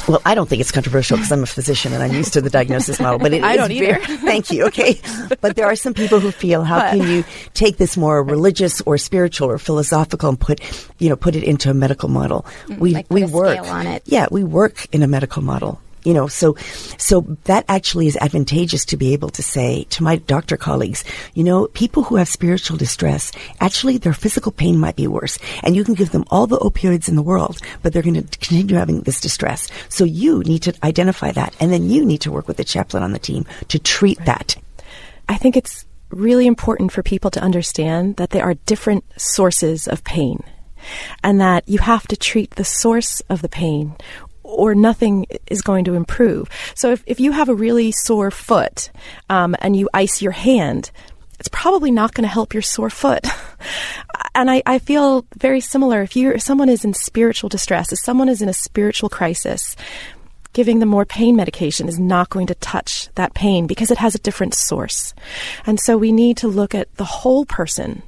Well, 0.08 0.22
I 0.26 0.36
don't 0.36 0.48
think 0.48 0.62
it's 0.62 0.72
controversial 0.72 1.18
because 1.18 1.32
I'm 1.32 1.44
a 1.44 1.48
physician 1.48 1.94
and 1.94 2.04
I'm 2.04 2.14
used 2.14 2.34
to 2.34 2.42
the 2.42 2.50
diagnosis 2.50 3.00
model. 3.00 3.20
But 3.20 3.34
it 3.34 3.44
I 3.46 3.56
don't 3.56 3.72
either. 3.72 4.00
Very, 4.00 4.18
thank 4.18 4.52
you. 4.52 4.66
Okay, 4.68 5.00
but 5.42 5.56
there 5.56 5.66
are 5.66 5.76
some 5.76 5.94
people 5.94 6.20
who 6.20 6.32
feel 6.32 6.64
how 6.64 6.80
but, 6.80 6.92
can 6.92 7.08
you 7.08 7.24
take 7.54 7.78
this 7.78 7.98
more 7.98 8.24
religious 8.24 8.82
or 8.82 8.98
spiritual 8.98 9.50
or 9.50 9.58
philosophical 9.58 10.30
and 10.30 10.40
put, 10.40 10.60
you 11.00 11.10
know, 11.10 11.16
put 11.16 11.36
it 11.36 11.44
into 11.44 11.70
a 11.70 11.74
medical 11.74 12.10
model. 12.10 12.46
Mm, 12.68 12.80
we 12.80 12.92
like 12.92 13.08
we 13.10 13.26
work 13.26 13.60
on 13.60 13.88
it. 13.88 14.04
Yeah, 14.06 14.28
we 14.32 14.44
work 14.44 14.88
in 14.94 15.04
a 15.04 15.08
medical 15.08 15.42
model 15.42 15.82
you 16.06 16.14
know, 16.14 16.28
so, 16.28 16.56
so 16.98 17.22
that 17.46 17.66
actually 17.68 18.08
is 18.08 18.18
advantageous 18.18 18.86
to 18.86 18.98
be 18.98 19.14
able 19.14 19.30
to 19.30 19.44
say 19.44 19.86
to 19.90 20.04
my 20.04 20.18
doctor 20.18 20.56
colleagues, 20.56 21.04
you 21.34 21.44
know, 21.44 21.68
people 21.68 22.04
who 22.04 22.16
have 22.16 22.30
spiritual 22.30 22.78
distress, 22.78 23.32
actually 23.60 23.98
their 23.98 24.14
physical 24.14 24.52
pain 24.52 24.78
might 24.78 24.96
be 24.96 25.08
worse. 25.08 25.38
And 25.64 25.76
you 25.76 25.84
can 25.84 25.96
give 25.96 26.12
them 26.12 26.26
all 26.30 26.48
the 26.48 26.60
opioids 26.60 27.10
in 27.10 27.16
the 27.16 27.24
world, 27.24 27.60
but 27.82 27.92
they're 27.92 28.04
going 28.04 28.24
to 28.24 28.38
continue 28.38 28.76
having 28.76 29.02
this 29.02 29.20
distress. 29.20 29.68
So 29.90 30.04
you 30.04 30.40
need 30.44 30.64
to 30.64 30.74
identify 30.84 31.32
that. 31.32 31.56
And 31.60 31.72
then 31.74 31.90
you 31.90 32.06
need 32.06 32.22
to 32.22 32.32
work 32.32 32.48
with 32.48 32.58
the 32.58 32.64
chaplain 32.64 33.04
on 33.04 33.12
the 33.12 33.20
team 33.20 33.46
to 33.70 33.80
treat 33.80 34.20
right. 34.20 34.28
that. 34.28 34.56
I 35.28 35.38
think 35.38 35.58
it's 35.58 35.86
really 36.10 36.46
important 36.46 36.92
for 36.92 37.02
people 37.02 37.32
to 37.32 37.42
understand 37.42 38.18
that 38.18 38.30
there 38.30 38.44
are 38.44 38.54
different 38.54 39.04
sources 39.18 39.88
of 39.88 40.04
pain 40.04 40.44
and 41.24 41.42
that 41.42 41.68
you 41.68 41.80
have 41.80 42.08
to 42.08 42.16
treat 42.16 42.52
the 42.52 42.64
source 42.64 43.22
of 43.22 43.42
the 43.42 43.50
pain 43.50 43.96
or 44.46 44.76
nothing 44.76 45.26
is 45.48 45.62
going 45.62 45.86
to 45.86 45.96
improve. 45.96 46.50
So 46.76 46.92
if, 46.92 47.04
if 47.06 47.20
you 47.20 47.32
have 47.32 47.50
a 47.50 47.56
really 47.56 47.92
sore 47.92 48.32
foot 48.32 48.92
um, 49.30 49.56
and 49.60 49.76
you 49.76 49.90
ice 49.94 50.22
your 50.22 50.32
hand, 50.32 50.92
it's 51.40 51.50
probably 51.50 51.92
not 51.92 52.14
going 52.14 52.24
to 52.24 52.34
help 52.34 52.54
your 52.54 52.62
sore 52.62 52.90
foot. 52.90 53.26
and 54.36 54.50
I, 54.50 54.62
I 54.66 54.80
feel 54.80 55.26
very 55.38 55.60
similar. 55.60 56.02
If 56.02 56.16
you 56.16 56.32
if 56.32 56.42
someone 56.42 56.70
is 56.70 56.86
in 56.86 56.94
spiritual 56.94 57.50
distress, 57.50 57.92
if 57.92 58.00
someone 58.00 58.30
is 58.30 58.42
in 58.42 58.50
a 58.50 58.54
spiritual 58.54 59.10
crisis, 59.10 59.76
giving 60.54 60.80
them 60.80 60.90
more 60.90 61.06
pain 61.06 61.36
medication 61.36 61.90
is 61.90 62.00
not 62.00 62.30
going 62.30 62.48
to 62.48 62.56
touch 62.56 63.10
that 63.16 63.34
pain 63.34 63.68
because 63.68 63.92
it 63.92 63.98
has 63.98 64.16
a 64.16 64.20
different 64.20 64.54
source. 64.54 65.14
And 65.66 65.80
so 65.80 65.98
we 65.98 66.14
need 66.14 66.38
to 66.38 66.48
look 66.48 66.74
at 66.74 66.96
the 66.96 67.04
whole 67.04 67.46
person. 67.46 68.04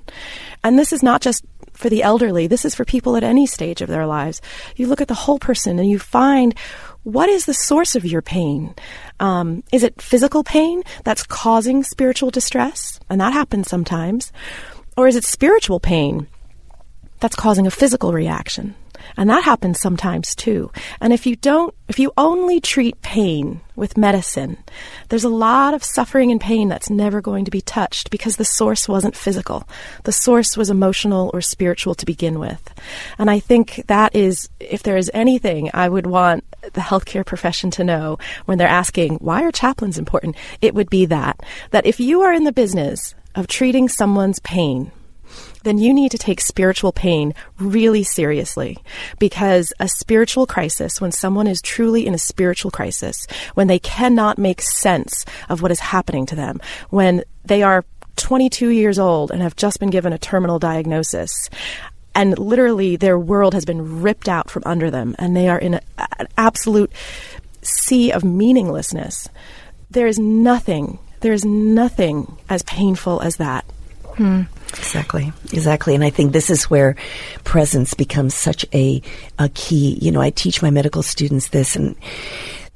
And 0.63 0.79
this 0.79 0.93
is 0.93 1.03
not 1.03 1.21
just 1.21 1.43
for 1.77 1.89
the 1.89 2.01
elderly, 2.01 2.47
this 2.47 2.65
is 2.65 2.73
for 2.73 2.83
people 2.85 3.15
at 3.15 3.23
any 3.23 3.45
stage 3.45 3.81
of 3.81 3.87
their 3.87 4.07
lives. 4.07 4.41
You 4.75 4.87
look 4.87 4.99
at 4.99 5.07
the 5.07 5.13
whole 5.13 5.37
person 5.37 5.77
and 5.77 5.89
you 5.89 5.99
find 5.99 6.55
what 7.03 7.29
is 7.29 7.45
the 7.45 7.53
source 7.53 7.95
of 7.95 8.03
your 8.03 8.23
pain? 8.23 8.73
Um, 9.19 9.63
is 9.71 9.83
it 9.83 10.01
physical 10.01 10.43
pain 10.43 10.81
that's 11.03 11.23
causing 11.23 11.83
spiritual 11.83 12.31
distress? 12.31 12.99
And 13.09 13.21
that 13.21 13.31
happens 13.31 13.67
sometimes. 13.67 14.31
Or 14.97 15.07
is 15.07 15.15
it 15.15 15.23
spiritual 15.23 15.79
pain 15.79 16.27
that's 17.19 17.35
causing 17.35 17.67
a 17.67 17.71
physical 17.71 18.11
reaction? 18.11 18.73
And 19.15 19.29
that 19.29 19.43
happens 19.43 19.79
sometimes 19.79 20.35
too. 20.35 20.71
And 20.99 21.13
if 21.13 21.25
you 21.25 21.35
don't, 21.35 21.73
if 21.87 21.99
you 21.99 22.11
only 22.17 22.59
treat 22.59 23.01
pain 23.01 23.61
with 23.75 23.97
medicine, 23.97 24.57
there's 25.09 25.23
a 25.23 25.29
lot 25.29 25.73
of 25.73 25.83
suffering 25.83 26.31
and 26.31 26.41
pain 26.41 26.67
that's 26.67 26.89
never 26.89 27.21
going 27.21 27.45
to 27.45 27.51
be 27.51 27.61
touched 27.61 28.09
because 28.11 28.35
the 28.35 28.45
source 28.45 28.89
wasn't 28.89 29.15
physical. 29.15 29.67
The 30.03 30.11
source 30.11 30.57
was 30.57 30.69
emotional 30.69 31.31
or 31.33 31.41
spiritual 31.41 31.95
to 31.95 32.05
begin 32.05 32.39
with. 32.39 32.73
And 33.17 33.29
I 33.29 33.39
think 33.39 33.83
that 33.87 34.15
is, 34.15 34.49
if 34.59 34.83
there 34.83 34.97
is 34.97 35.11
anything 35.13 35.69
I 35.73 35.87
would 35.87 36.07
want 36.07 36.43
the 36.61 36.81
healthcare 36.81 37.25
profession 37.25 37.71
to 37.71 37.83
know 37.83 38.17
when 38.45 38.57
they're 38.57 38.67
asking, 38.67 39.15
why 39.15 39.43
are 39.43 39.51
chaplains 39.51 39.97
important? 39.97 40.35
It 40.61 40.73
would 40.73 40.89
be 40.89 41.05
that, 41.05 41.41
that 41.71 41.85
if 41.85 41.99
you 41.99 42.21
are 42.21 42.33
in 42.33 42.43
the 42.43 42.51
business 42.51 43.15
of 43.35 43.47
treating 43.47 43.87
someone's 43.87 44.39
pain, 44.39 44.91
then 45.63 45.77
you 45.77 45.93
need 45.93 46.11
to 46.11 46.17
take 46.17 46.41
spiritual 46.41 46.91
pain 46.91 47.33
really 47.59 48.03
seriously 48.03 48.77
because 49.19 49.73
a 49.79 49.87
spiritual 49.87 50.45
crisis, 50.45 51.01
when 51.01 51.11
someone 51.11 51.47
is 51.47 51.61
truly 51.61 52.05
in 52.05 52.13
a 52.13 52.19
spiritual 52.19 52.71
crisis, 52.71 53.27
when 53.53 53.67
they 53.67 53.79
cannot 53.79 54.37
make 54.37 54.61
sense 54.61 55.25
of 55.49 55.61
what 55.61 55.71
is 55.71 55.79
happening 55.79 56.25
to 56.25 56.35
them, 56.35 56.59
when 56.89 57.23
they 57.45 57.63
are 57.63 57.85
22 58.17 58.69
years 58.69 58.99
old 58.99 59.31
and 59.31 59.41
have 59.41 59.55
just 59.55 59.79
been 59.79 59.89
given 59.89 60.13
a 60.13 60.17
terminal 60.17 60.59
diagnosis, 60.59 61.49
and 62.15 62.37
literally 62.37 62.95
their 62.95 63.19
world 63.19 63.53
has 63.53 63.63
been 63.63 64.01
ripped 64.01 64.27
out 64.27 64.49
from 64.49 64.63
under 64.65 64.89
them, 64.89 65.15
and 65.19 65.35
they 65.35 65.47
are 65.47 65.59
in 65.59 65.75
a, 65.75 65.81
an 66.19 66.27
absolute 66.37 66.91
sea 67.61 68.11
of 68.11 68.23
meaninglessness. 68.23 69.29
There 69.91 70.07
is 70.07 70.17
nothing, 70.17 70.99
there 71.21 71.33
is 71.33 71.45
nothing 71.45 72.37
as 72.49 72.63
painful 72.63 73.21
as 73.21 73.37
that. 73.37 73.65
Hmm. 74.15 74.43
Exactly, 74.69 75.31
exactly. 75.53 75.95
And 75.95 76.03
I 76.03 76.09
think 76.09 76.33
this 76.33 76.49
is 76.49 76.69
where 76.69 76.95
presence 77.43 77.93
becomes 77.93 78.33
such 78.33 78.65
a, 78.73 79.01
a 79.39 79.49
key. 79.49 79.97
You 80.01 80.11
know, 80.11 80.21
I 80.21 80.29
teach 80.29 80.61
my 80.61 80.69
medical 80.69 81.03
students 81.03 81.49
this 81.49 81.75
and 81.75 81.95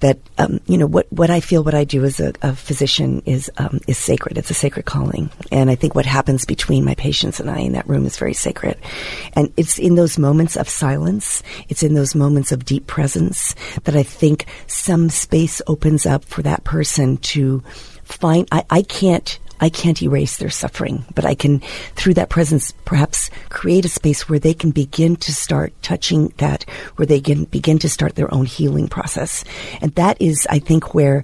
that 0.02 0.18
um, 0.38 0.60
you 0.68 0.78
know 0.78 0.88
what 0.88 1.12
what 1.12 1.30
I 1.30 1.40
feel 1.40 1.64
what 1.64 1.76
I 1.76 1.84
do 1.84 2.04
as 2.04 2.20
a, 2.20 2.34
a 2.42 2.56
physician 2.56 3.22
is 3.26 3.50
um, 3.58 3.80
is 3.88 3.98
sacred. 3.98 4.38
It's 4.38 4.50
a 4.50 4.56
sacred 4.56 4.86
calling, 4.86 5.30
and 5.52 5.70
I 5.70 5.76
think 5.76 5.96
what 5.96 6.06
happens 6.06 6.44
between 6.44 6.84
my 6.84 6.96
patients 6.96 7.40
and 7.40 7.50
I 7.50 7.60
in 7.60 7.74
that 7.74 7.88
room 7.88 8.06
is 8.06 8.18
very 8.18 8.34
sacred. 8.34 8.78
And 9.34 9.54
it's 9.58 9.80
in 9.80 9.96
those 9.96 10.18
moments 10.18 10.58
of 10.58 10.68
silence, 10.68 11.44
it's 11.70 11.84
in 11.84 11.94
those 11.94 12.16
moments 12.16 12.52
of 12.52 12.66
deep 12.66 12.88
presence 12.88 13.56
that 13.84 13.96
I 13.96 14.04
think 14.04 14.46
some 14.68 15.10
space 15.10 15.62
opens 15.68 16.06
up 16.06 16.26
for 16.26 16.42
that 16.42 16.64
person 16.64 17.18
to 17.18 17.64
find. 18.04 18.48
I, 18.52 18.66
I 18.70 18.82
can't 18.82 19.40
I 19.62 19.70
can't 19.70 20.02
erase 20.02 20.38
their 20.38 20.50
suffering, 20.50 21.06
but 21.14 21.24
I 21.24 21.36
can, 21.36 21.60
through 21.96 22.16
that 22.16 22.30
presence, 22.30 22.74
perhaps 22.84 23.30
create 23.50 23.86
a 23.86 23.90
space 23.90 24.28
where 24.28 24.40
they 24.40 24.56
can 24.56 24.72
begin 24.72 25.16
to 25.18 25.32
start 25.32 25.72
touching 25.84 26.34
that, 26.38 26.64
where 26.96 27.06
they 27.06 27.22
can 27.22 27.46
begin 27.46 27.78
to 27.80 27.90
start 27.90 28.16
their 28.16 28.34
own 28.34 28.46
healing 28.46 28.88
process. 28.88 29.46
And 29.80 29.94
that 29.96 30.20
is, 30.20 30.48
I 30.50 30.60
think, 30.60 30.94
where 30.94 31.24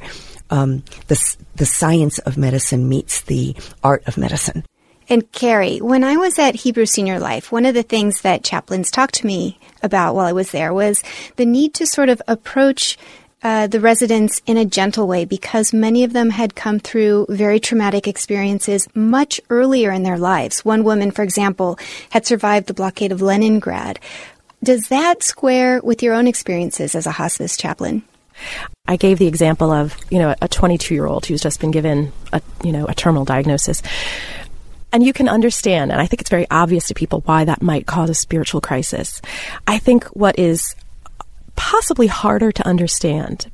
um, 0.51 0.83
the, 1.07 1.35
the 1.55 1.65
science 1.65 2.19
of 2.19 2.37
medicine 2.37 2.87
meets 2.87 3.21
the 3.21 3.55
art 3.83 4.07
of 4.07 4.17
medicine. 4.17 4.63
And 5.09 5.31
Kerry, 5.31 5.79
when 5.79 6.03
I 6.03 6.17
was 6.17 6.37
at 6.37 6.55
Hebrew 6.55 6.85
Senior 6.85 7.19
Life, 7.19 7.51
one 7.51 7.65
of 7.65 7.73
the 7.73 7.83
things 7.83 8.21
that 8.21 8.43
chaplains 8.43 8.91
talked 8.91 9.15
to 9.15 9.25
me 9.25 9.57
about 9.81 10.15
while 10.15 10.25
I 10.25 10.33
was 10.33 10.51
there 10.51 10.73
was 10.73 11.01
the 11.37 11.45
need 11.45 11.73
to 11.75 11.87
sort 11.87 12.09
of 12.09 12.21
approach 12.27 12.97
uh, 13.43 13.67
the 13.67 13.79
residents 13.79 14.41
in 14.45 14.57
a 14.57 14.65
gentle 14.65 15.07
way 15.07 15.25
because 15.25 15.73
many 15.73 16.03
of 16.03 16.13
them 16.13 16.29
had 16.29 16.55
come 16.55 16.79
through 16.79 17.25
very 17.29 17.59
traumatic 17.59 18.07
experiences 18.07 18.87
much 18.95 19.39
earlier 19.49 19.91
in 19.91 20.03
their 20.03 20.17
lives. 20.17 20.65
One 20.65 20.83
woman, 20.83 21.11
for 21.11 21.21
example, 21.21 21.77
had 22.09 22.25
survived 22.25 22.67
the 22.67 22.73
blockade 22.73 23.11
of 23.11 23.21
Leningrad. 23.21 23.99
Does 24.63 24.87
that 24.87 25.21
square 25.21 25.79
with 25.81 26.01
your 26.01 26.15
own 26.15 26.27
experiences 26.27 26.95
as 26.95 27.05
a 27.05 27.11
hospice 27.11 27.57
chaplain? 27.57 28.03
I 28.87 28.97
gave 28.97 29.19
the 29.19 29.27
example 29.27 29.71
of, 29.71 29.95
you 30.09 30.19
know, 30.19 30.33
a 30.41 30.47
22 30.47 30.93
year 30.93 31.05
old 31.05 31.25
who's 31.25 31.41
just 31.41 31.59
been 31.59 31.71
given 31.71 32.11
a, 32.33 32.41
you 32.63 32.71
know, 32.71 32.85
a 32.85 32.95
terminal 32.95 33.25
diagnosis. 33.25 33.81
And 34.91 35.03
you 35.03 35.13
can 35.13 35.27
understand, 35.27 35.91
and 35.91 35.99
I 35.99 36.07
think 36.07 36.21
it's 36.21 36.29
very 36.29 36.47
obvious 36.49 36.87
to 36.87 36.93
people 36.93 37.21
why 37.21 37.45
that 37.45 37.61
might 37.61 37.85
cause 37.85 38.09
a 38.09 38.15
spiritual 38.15 38.61
crisis. 38.61 39.21
I 39.67 39.77
think 39.79 40.05
what 40.05 40.39
is 40.39 40.75
possibly 41.57 42.07
harder 42.07 42.51
to 42.53 42.65
understand 42.65 43.51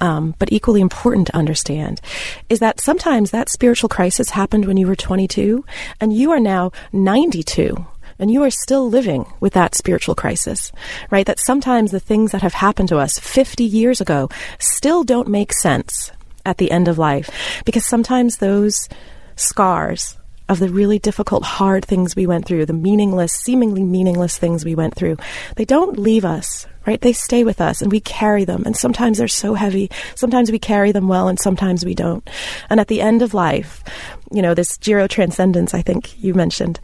um, 0.00 0.34
but 0.38 0.52
equally 0.52 0.80
important 0.80 1.26
to 1.26 1.36
understand, 1.36 2.00
is 2.48 2.60
that 2.60 2.80
sometimes 2.80 3.30
that 3.30 3.48
spiritual 3.48 3.88
crisis 3.88 4.30
happened 4.30 4.66
when 4.66 4.76
you 4.76 4.86
were 4.86 4.94
22 4.94 5.64
and 6.00 6.12
you 6.12 6.30
are 6.30 6.40
now 6.40 6.70
92 6.92 7.84
and 8.18 8.30
you 8.30 8.42
are 8.42 8.50
still 8.50 8.88
living 8.88 9.26
with 9.40 9.52
that 9.52 9.74
spiritual 9.74 10.14
crisis, 10.14 10.72
right? 11.10 11.26
That 11.26 11.38
sometimes 11.38 11.90
the 11.90 12.00
things 12.00 12.32
that 12.32 12.42
have 12.42 12.54
happened 12.54 12.88
to 12.90 12.98
us 12.98 13.18
50 13.18 13.64
years 13.64 14.00
ago 14.00 14.28
still 14.58 15.04
don't 15.04 15.28
make 15.28 15.52
sense 15.52 16.10
at 16.44 16.58
the 16.58 16.70
end 16.70 16.88
of 16.88 16.98
life 16.98 17.30
because 17.64 17.86
sometimes 17.86 18.36
those 18.36 18.88
scars 19.36 20.16
of 20.48 20.58
the 20.58 20.68
really 20.68 20.98
difficult, 20.98 21.44
hard 21.44 21.84
things 21.84 22.16
we 22.16 22.26
went 22.26 22.46
through, 22.46 22.64
the 22.64 22.72
meaningless, 22.72 23.32
seemingly 23.32 23.84
meaningless 23.84 24.38
things 24.38 24.64
we 24.64 24.74
went 24.74 24.94
through, 24.94 25.16
they 25.56 25.64
don't 25.64 25.98
leave 25.98 26.24
us, 26.24 26.66
right? 26.88 27.02
They 27.02 27.12
stay 27.12 27.44
with 27.44 27.60
us 27.60 27.82
and 27.82 27.92
we 27.92 28.00
carry 28.00 28.44
them. 28.46 28.62
And 28.64 28.74
sometimes 28.74 29.18
they're 29.18 29.28
so 29.28 29.52
heavy. 29.52 29.90
Sometimes 30.14 30.50
we 30.50 30.58
carry 30.58 30.90
them 30.90 31.06
well 31.06 31.28
and 31.28 31.38
sometimes 31.38 31.84
we 31.84 31.94
don't. 31.94 32.26
And 32.70 32.80
at 32.80 32.88
the 32.88 33.02
end 33.02 33.20
of 33.20 33.34
life, 33.34 33.84
you 34.32 34.40
know, 34.40 34.54
this 34.54 34.78
gerotranscendence, 34.78 35.74
I 35.74 35.82
think 35.82 36.18
you 36.24 36.32
mentioned, 36.32 36.80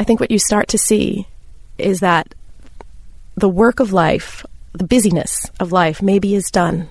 I 0.00 0.02
think 0.02 0.18
what 0.18 0.32
you 0.32 0.40
start 0.40 0.66
to 0.68 0.78
see 0.78 1.28
is 1.78 2.00
that 2.00 2.34
the 3.36 3.48
work 3.48 3.78
of 3.78 3.92
life, 3.92 4.44
the 4.72 4.82
busyness 4.82 5.48
of 5.60 5.70
life 5.70 6.02
maybe 6.02 6.34
is 6.34 6.50
done. 6.50 6.88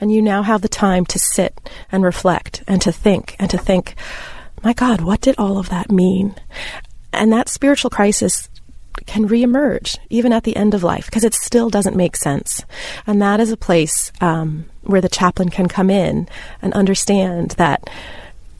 And 0.00 0.12
you 0.12 0.22
now 0.22 0.44
have 0.44 0.62
the 0.62 0.68
time 0.68 1.04
to 1.06 1.18
sit 1.18 1.68
and 1.90 2.04
reflect 2.04 2.62
and 2.68 2.80
to 2.82 2.92
think 2.92 3.34
and 3.40 3.50
to 3.50 3.58
think, 3.58 3.96
my 4.62 4.72
God, 4.72 5.00
what 5.00 5.20
did 5.20 5.34
all 5.36 5.58
of 5.58 5.68
that 5.70 5.90
mean? 5.90 6.36
And 7.12 7.32
that 7.32 7.48
spiritual 7.48 7.90
crisis 7.90 8.48
can 9.06 9.28
reemerge 9.28 9.98
even 10.10 10.32
at 10.32 10.44
the 10.44 10.56
end 10.56 10.74
of 10.74 10.82
life 10.82 11.06
because 11.06 11.24
it 11.24 11.34
still 11.34 11.70
doesn't 11.70 11.96
make 11.96 12.16
sense. 12.16 12.64
And 13.06 13.20
that 13.20 13.40
is 13.40 13.50
a 13.50 13.56
place 13.56 14.12
um, 14.20 14.66
where 14.82 15.00
the 15.00 15.08
chaplain 15.08 15.48
can 15.48 15.68
come 15.68 15.90
in 15.90 16.28
and 16.60 16.72
understand 16.74 17.52
that 17.52 17.88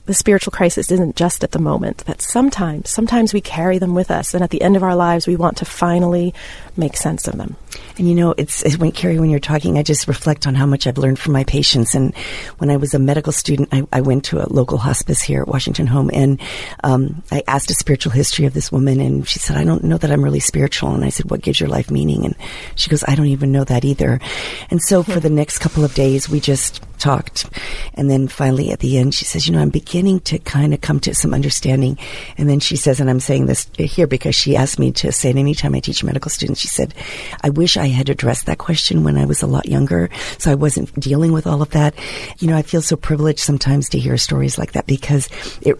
the 0.05 0.13
spiritual 0.13 0.51
crisis 0.51 0.91
isn't 0.91 1.15
just 1.15 1.43
at 1.43 1.51
the 1.51 1.59
moment, 1.59 1.99
that 2.05 2.21
sometimes, 2.21 2.89
sometimes 2.89 3.33
we 3.33 3.39
carry 3.39 3.77
them 3.77 3.93
with 3.93 4.11
us, 4.11 4.33
and 4.33 4.43
at 4.43 4.49
the 4.49 4.61
end 4.61 4.75
of 4.75 4.83
our 4.83 4.95
lives, 4.95 5.27
we 5.27 5.37
want 5.37 5.57
to 5.57 5.65
finally 5.65 6.33
make 6.75 6.97
sense 6.97 7.27
of 7.27 7.37
them. 7.37 7.55
And 7.97 8.09
you 8.09 8.15
know, 8.15 8.33
it's, 8.37 8.77
when 8.77 8.91
Kerry, 8.91 9.19
when 9.19 9.29
you're 9.29 9.39
talking, 9.39 9.77
I 9.77 9.83
just 9.83 10.07
reflect 10.07 10.45
on 10.45 10.55
how 10.55 10.65
much 10.65 10.87
I've 10.87 10.97
learned 10.97 11.19
from 11.19 11.33
my 11.33 11.43
patients. 11.43 11.95
And 11.95 12.15
when 12.57 12.69
I 12.69 12.77
was 12.77 12.93
a 12.93 12.99
medical 12.99 13.31
student, 13.31 13.69
I, 13.71 13.87
I 13.93 14.01
went 14.01 14.25
to 14.25 14.43
a 14.43 14.51
local 14.51 14.77
hospice 14.77 15.21
here 15.21 15.41
at 15.41 15.47
Washington 15.47 15.87
Home, 15.87 16.09
and 16.13 16.41
um, 16.83 17.23
I 17.31 17.43
asked 17.47 17.71
a 17.71 17.75
spiritual 17.75 18.11
history 18.11 18.45
of 18.45 18.53
this 18.53 18.71
woman, 18.71 18.99
and 18.99 19.25
she 19.27 19.39
said, 19.39 19.55
"I 19.55 19.63
don't 19.63 19.85
know 19.85 19.97
that 19.97 20.11
I'm 20.11 20.23
really 20.23 20.41
spiritual." 20.41 20.93
And 20.93 21.05
I 21.05 21.09
said, 21.09 21.31
"What 21.31 21.41
gives 21.41 21.61
your 21.61 21.69
life 21.69 21.89
meaning?" 21.89 22.25
And 22.25 22.35
she 22.75 22.89
goes, 22.89 23.05
"I 23.07 23.15
don't 23.15 23.27
even 23.27 23.53
know 23.53 23.63
that 23.63 23.85
either." 23.85 24.19
And 24.69 24.81
so 24.81 25.01
for 25.01 25.21
the 25.21 25.29
next 25.29 25.59
couple 25.59 25.85
of 25.85 25.93
days, 25.93 26.27
we 26.27 26.39
just 26.41 26.81
talked, 26.99 27.49
and 27.93 28.09
then 28.09 28.27
finally 28.27 28.71
at 28.71 28.79
the 28.79 28.97
end, 28.97 29.13
she 29.15 29.25
says, 29.25 29.47
"You 29.47 29.53
know, 29.53 29.61
I'm 29.61 29.69
beginning 29.69 29.92
to 30.01 30.39
kind 30.39 30.73
of 30.73 30.81
come 30.81 30.99
to 31.01 31.13
some 31.13 31.33
understanding." 31.33 31.97
And 32.37 32.49
then 32.49 32.59
she 32.59 32.75
says, 32.75 32.99
and 32.99 33.09
I'm 33.09 33.19
saying 33.19 33.45
this 33.45 33.67
here 33.77 34.07
because 34.07 34.35
she 34.35 34.55
asked 34.55 34.79
me 34.79 34.91
to 34.93 35.11
say 35.11 35.29
it 35.29 35.37
anytime 35.37 35.75
I 35.75 35.79
teach 35.79 36.03
medical 36.03 36.29
students. 36.29 36.61
She 36.61 36.67
said, 36.67 36.93
"I 37.41 37.49
wish 37.49 37.77
I 37.77 37.87
had 37.87 38.09
addressed 38.09 38.45
that 38.47 38.57
question 38.57 39.03
when 39.03 39.17
I 39.17 39.25
was 39.25 39.41
a 39.41 39.47
lot 39.47 39.67
younger, 39.67 40.09
so 40.37 40.51
I 40.51 40.55
wasn't 40.55 40.93
dealing 40.99 41.31
with 41.31 41.47
all 41.47 41.61
of 41.61 41.69
that. 41.71 41.93
You 42.39 42.47
know, 42.47 42.57
I 42.57 42.61
feel 42.61 42.81
so 42.81 42.95
privileged 42.95 43.39
sometimes 43.39 43.89
to 43.89 43.99
hear 43.99 44.17
stories 44.17 44.57
like 44.57 44.73
that 44.73 44.87
because 44.87 45.29
it 45.61 45.77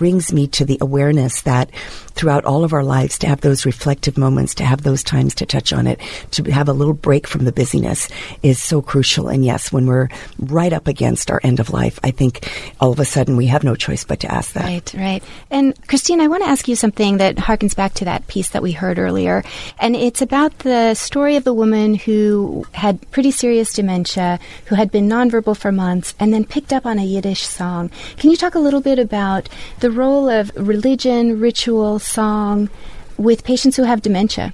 brings 0.00 0.32
me 0.32 0.46
to 0.46 0.64
the 0.64 0.78
awareness 0.80 1.42
that 1.42 1.70
throughout 2.14 2.46
all 2.46 2.64
of 2.64 2.72
our 2.72 2.82
lives, 2.82 3.18
to 3.18 3.26
have 3.26 3.42
those 3.42 3.66
reflective 3.66 4.16
moments, 4.16 4.54
to 4.54 4.64
have 4.64 4.82
those 4.82 5.04
times 5.04 5.34
to 5.34 5.44
touch 5.44 5.74
on 5.74 5.86
it, 5.86 6.00
to 6.30 6.42
have 6.44 6.70
a 6.70 6.72
little 6.72 6.94
break 6.94 7.26
from 7.26 7.44
the 7.44 7.52
busyness 7.52 8.08
is 8.42 8.58
so 8.58 8.80
crucial. 8.80 9.28
And 9.28 9.44
yes, 9.44 9.70
when 9.70 9.84
we're 9.84 10.08
right 10.38 10.72
up 10.72 10.88
against 10.88 11.30
our 11.30 11.38
end 11.42 11.60
of 11.60 11.68
life, 11.68 12.00
I 12.02 12.12
think 12.12 12.48
all 12.80 12.90
of 12.92 12.98
a 12.98 13.04
sudden 13.04 13.36
we 13.36 13.48
have 13.48 13.62
no 13.62 13.74
choice 13.74 14.02
but 14.02 14.20
to 14.20 14.32
ask 14.32 14.54
that. 14.54 14.64
Right, 14.64 14.94
right. 14.94 15.22
And 15.50 15.76
Christine, 15.86 16.22
I 16.22 16.28
want 16.28 16.44
to 16.44 16.48
ask 16.48 16.66
you 16.66 16.76
something 16.76 17.18
that 17.18 17.36
harkens 17.36 17.76
back 17.76 17.92
to 17.94 18.06
that 18.06 18.26
piece 18.26 18.48
that 18.48 18.62
we 18.62 18.72
heard 18.72 18.98
earlier. 18.98 19.44
And 19.78 19.94
it's 19.94 20.22
about 20.22 20.60
the 20.60 20.94
story 20.94 21.36
of 21.36 21.44
the 21.44 21.52
woman 21.52 21.94
who 21.94 22.64
had 22.72 23.10
pretty 23.10 23.32
serious 23.32 23.74
dementia, 23.74 24.40
who 24.64 24.76
had 24.76 24.90
been 24.90 25.10
nonverbal 25.10 25.58
for 25.58 25.72
months, 25.72 26.14
and 26.18 26.32
then 26.32 26.46
picked 26.46 26.72
up 26.72 26.86
on 26.86 26.98
a 26.98 27.04
Yiddish 27.04 27.46
song. 27.46 27.90
Can 28.16 28.30
you 28.30 28.38
talk 28.38 28.54
a 28.54 28.58
little 28.58 28.80
bit 28.80 28.98
about 28.98 29.50
the 29.80 29.89
role 29.90 30.28
of 30.28 30.52
religion, 30.56 31.40
ritual, 31.40 31.98
song 31.98 32.70
with 33.16 33.44
patients 33.44 33.76
who 33.76 33.82
have 33.82 34.02
dementia? 34.02 34.52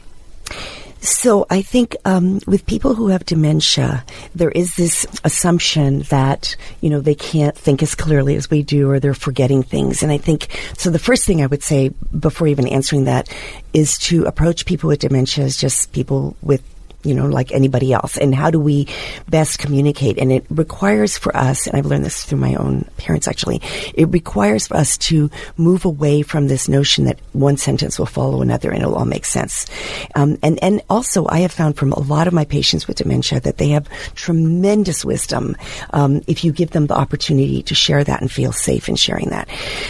So 1.00 1.46
I 1.50 1.62
think 1.62 1.94
um, 2.04 2.40
with 2.48 2.66
people 2.66 2.94
who 2.94 3.08
have 3.08 3.24
dementia, 3.24 4.04
there 4.34 4.50
is 4.50 4.74
this 4.74 5.06
assumption 5.22 6.00
that 6.10 6.56
you 6.80 6.90
know 6.90 7.00
they 7.00 7.14
can't 7.14 7.56
think 7.56 7.82
as 7.82 7.94
clearly 7.94 8.34
as 8.34 8.50
we 8.50 8.64
do, 8.64 8.90
or 8.90 8.98
they're 8.98 9.14
forgetting 9.14 9.62
things. 9.62 10.02
And 10.02 10.10
I 10.10 10.18
think 10.18 10.48
so. 10.76 10.90
The 10.90 10.98
first 10.98 11.24
thing 11.24 11.42
I 11.42 11.46
would 11.46 11.62
say 11.62 11.90
before 12.18 12.48
even 12.48 12.66
answering 12.66 13.04
that 13.04 13.32
is 13.72 13.98
to 13.98 14.24
approach 14.24 14.66
people 14.66 14.88
with 14.88 15.00
dementia 15.00 15.44
as 15.44 15.56
just 15.56 15.92
people 15.92 16.36
with 16.42 16.62
you 17.06 17.14
know, 17.14 17.26
like 17.26 17.52
anybody 17.52 17.92
else. 17.92 18.18
And 18.18 18.34
how 18.34 18.50
do 18.50 18.58
we 18.58 18.88
best 19.28 19.58
communicate? 19.58 20.18
And 20.18 20.32
it 20.32 20.44
requires 20.50 21.16
for 21.16 21.34
us, 21.36 21.66
and 21.66 21.76
I've 21.76 21.86
learned 21.86 22.04
this 22.04 22.24
through 22.24 22.38
my 22.38 22.54
own 22.56 22.84
parents 22.96 23.28
actually, 23.28 23.62
it 23.94 24.06
requires 24.06 24.66
for 24.66 24.76
us 24.76 24.98
to 24.98 25.30
move 25.56 25.84
away 25.84 26.22
from 26.22 26.48
this 26.48 26.68
notion 26.68 27.04
that 27.04 27.18
one 27.32 27.56
sentence 27.56 27.98
will 27.98 28.06
follow 28.06 28.42
another 28.42 28.70
and 28.70 28.82
it'll 28.82 28.96
all 28.96 29.04
make 29.04 29.24
sense. 29.24 29.66
Um, 30.14 30.38
and, 30.42 30.62
and 30.62 30.82
also, 30.90 31.26
I 31.28 31.38
have 31.40 31.52
found 31.52 31.76
from 31.76 31.92
a 31.92 32.00
lot 32.00 32.26
of 32.26 32.32
my 32.32 32.44
patients 32.44 32.88
with 32.88 32.96
dementia 32.96 33.40
that 33.40 33.58
they 33.58 33.68
have 33.68 33.88
tremendous 34.14 35.04
wisdom 35.04 35.56
um, 35.90 36.22
if 36.26 36.44
you 36.44 36.52
give 36.52 36.70
them 36.70 36.86
the 36.86 36.94
opportunity 36.94 37.62
to 37.62 37.74
share 37.74 38.02
that 38.02 38.20
and 38.20 38.30
feel 38.30 38.52
safe 38.52 38.88
in 38.88 38.96
sharing 38.96 39.30
that. 39.30 39.48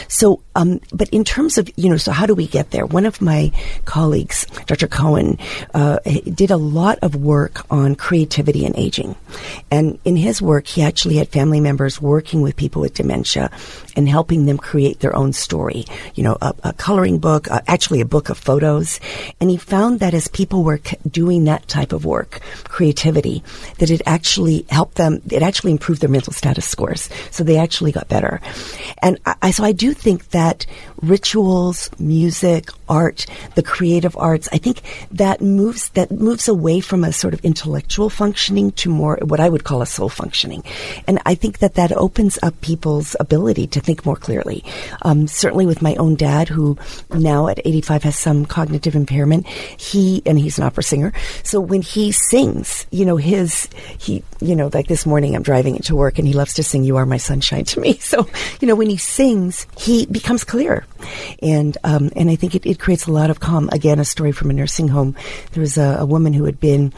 So, 0.09 0.43
um, 0.55 0.81
but 0.93 1.09
in 1.11 1.25
terms 1.25 1.59
of, 1.59 1.71
you 1.77 1.89
know, 1.89 1.97
so 1.97 2.13
how 2.13 2.27
do 2.27 2.35
we 2.35 2.47
get 2.47 2.71
there? 2.71 2.87
One 2.87 3.07
of 3.07 3.21
my 3.21 3.53
colleagues, 3.85 4.47
Dr. 4.67 4.89
Cohen, 4.89 5.39
uh, 5.75 5.99
did 6.35 6.51
a 6.51 6.57
lot 6.57 6.99
work 7.15 7.65
on 7.71 7.95
creativity 7.95 8.65
and 8.65 8.77
aging. 8.77 9.15
And 9.71 9.99
in 10.05 10.17
his 10.17 10.43
work, 10.43 10.67
he 10.67 10.83
actually 10.83 11.17
had 11.17 11.29
family 11.29 11.61
members 11.61 12.01
working 12.01 12.43
with 12.43 12.57
people 12.57 12.83
with 12.83 12.95
dementia 12.95 13.51
and 13.95 14.09
helping 14.09 14.47
them 14.47 14.59
create 14.59 15.01
their 15.01 15.15
own 15.15 15.33
story. 15.33 15.85
You 16.15 16.25
know, 16.25 16.39
a, 16.41 16.55
a 16.65 16.73
coloring 16.73 17.19
book, 17.19 17.51
uh, 17.51 17.61
actually 17.67 18.01
a 18.01 18.07
book 18.07 18.29
of 18.29 18.39
photos. 18.39 19.01
And 19.41 19.51
he 19.51 19.57
found 19.57 20.01
that 20.01 20.15
as 20.15 20.29
people 20.29 20.65
were 20.65 20.81
c- 20.85 20.97
doing 21.09 21.45
that 21.45 21.69
type 21.69 21.93
of 21.93 22.05
work, 22.05 22.41
creativity, 22.65 23.43
that 23.79 23.91
it 23.91 24.03
actually 24.07 24.67
helped 24.71 24.97
them, 24.97 25.23
it 25.31 25.43
actually 25.43 25.73
improved 25.73 26.01
their 26.01 26.11
mental 26.11 26.33
status 26.33 26.67
scores. 26.67 27.09
So 27.31 27.45
they 27.45 27.57
actually 27.57 27.93
got 27.93 28.09
better. 28.09 28.41
And 29.03 29.19
I, 29.43 29.51
so 29.51 29.65
I 29.65 29.73
do 29.73 29.93
think 29.93 30.31
that 30.31 30.67
rituals, 31.03 31.91
music, 31.99 32.71
art, 32.89 33.27
the 33.55 33.63
creative 33.63 34.17
arts, 34.17 34.49
I 34.53 34.59
think 34.59 34.83
that 35.13 35.41
moves, 35.41 35.91
that 35.91 36.11
moves 36.11 36.49
away 36.49 36.81
from 36.81 36.96
a 37.05 37.13
sort 37.13 37.35
of 37.35 37.41
intellectual 37.45 38.11
functioning 38.11 38.73
to 38.73 38.91
more 38.91 39.19
what 39.23 39.41
I 39.41 39.49
would 39.49 39.65
call 39.65 39.83
a 39.83 39.87
soul 39.87 40.09
functioning. 40.09 40.63
And 41.07 41.21
I 41.27 41.35
think 41.35 41.59
that 41.59 41.75
that 41.75 41.93
opens 41.93 42.39
up 42.43 42.61
people's 42.61 43.17
ability 43.21 43.67
to 43.69 43.81
think 43.81 44.05
more 44.05 44.17
clearly. 44.17 44.65
Um, 45.03 45.27
certainly 45.27 45.67
with 45.67 45.83
my 45.83 45.95
own 45.97 46.17
dad, 46.17 46.49
who 46.49 46.79
now 47.11 47.49
at 47.49 47.61
85 47.65 48.03
has 48.05 48.19
some 48.19 48.47
cognitive 48.47 48.95
impairment, 48.95 49.47
he, 49.47 50.23
and 50.27 50.39
he's 50.39 50.59
an 50.59 50.65
opera 50.65 50.83
singer. 50.83 51.13
So 51.43 51.61
when 51.61 51.83
he 51.83 52.13
sings, 52.13 52.87
you 52.91 53.05
know, 53.05 53.17
his, 53.17 53.69
he, 53.99 54.23
you 54.41 54.57
know, 54.57 54.71
like 54.73 54.89
this 54.89 55.07
morning 55.07 55.35
I'm 55.35 55.43
driving 55.43 55.77
into 55.77 55.97
work 55.97 56.19
and 56.19 56.27
he 56.27 56.35
loves 56.35 56.55
to 56.55 56.63
sing 56.63 56.85
You 56.85 56.97
Are 56.97 57.07
My 57.07 57.17
Sunshine 57.19 57.65
to 57.73 57.81
me. 57.81 57.99
So, 57.99 58.29
you 58.61 58.69
know, 58.69 58.75
when 58.75 58.91
he 58.91 58.97
sings, 58.97 59.67
he 59.79 60.07
becomes 60.07 60.45
clear. 60.45 60.85
And, 61.43 61.77
um, 61.85 62.11
and 62.17 62.31
I 62.31 62.37
think 62.37 62.55
it, 62.55 62.67
it 62.67 62.79
creates 62.79 63.07
a 63.07 63.13
lot 63.13 63.31
of 63.31 63.41
calm. 63.41 63.69
Again, 63.73 63.99
a 63.99 64.05
story 64.05 64.33
from 64.33 64.51
a 64.51 64.53
nursing 64.53 64.89
home. 64.89 65.17
There 65.53 65.61
was 65.61 65.79
a, 65.79 65.99
a 66.01 66.07
woman 66.07 66.33
who 66.33 66.45
had 66.45 66.61
been 66.61 66.93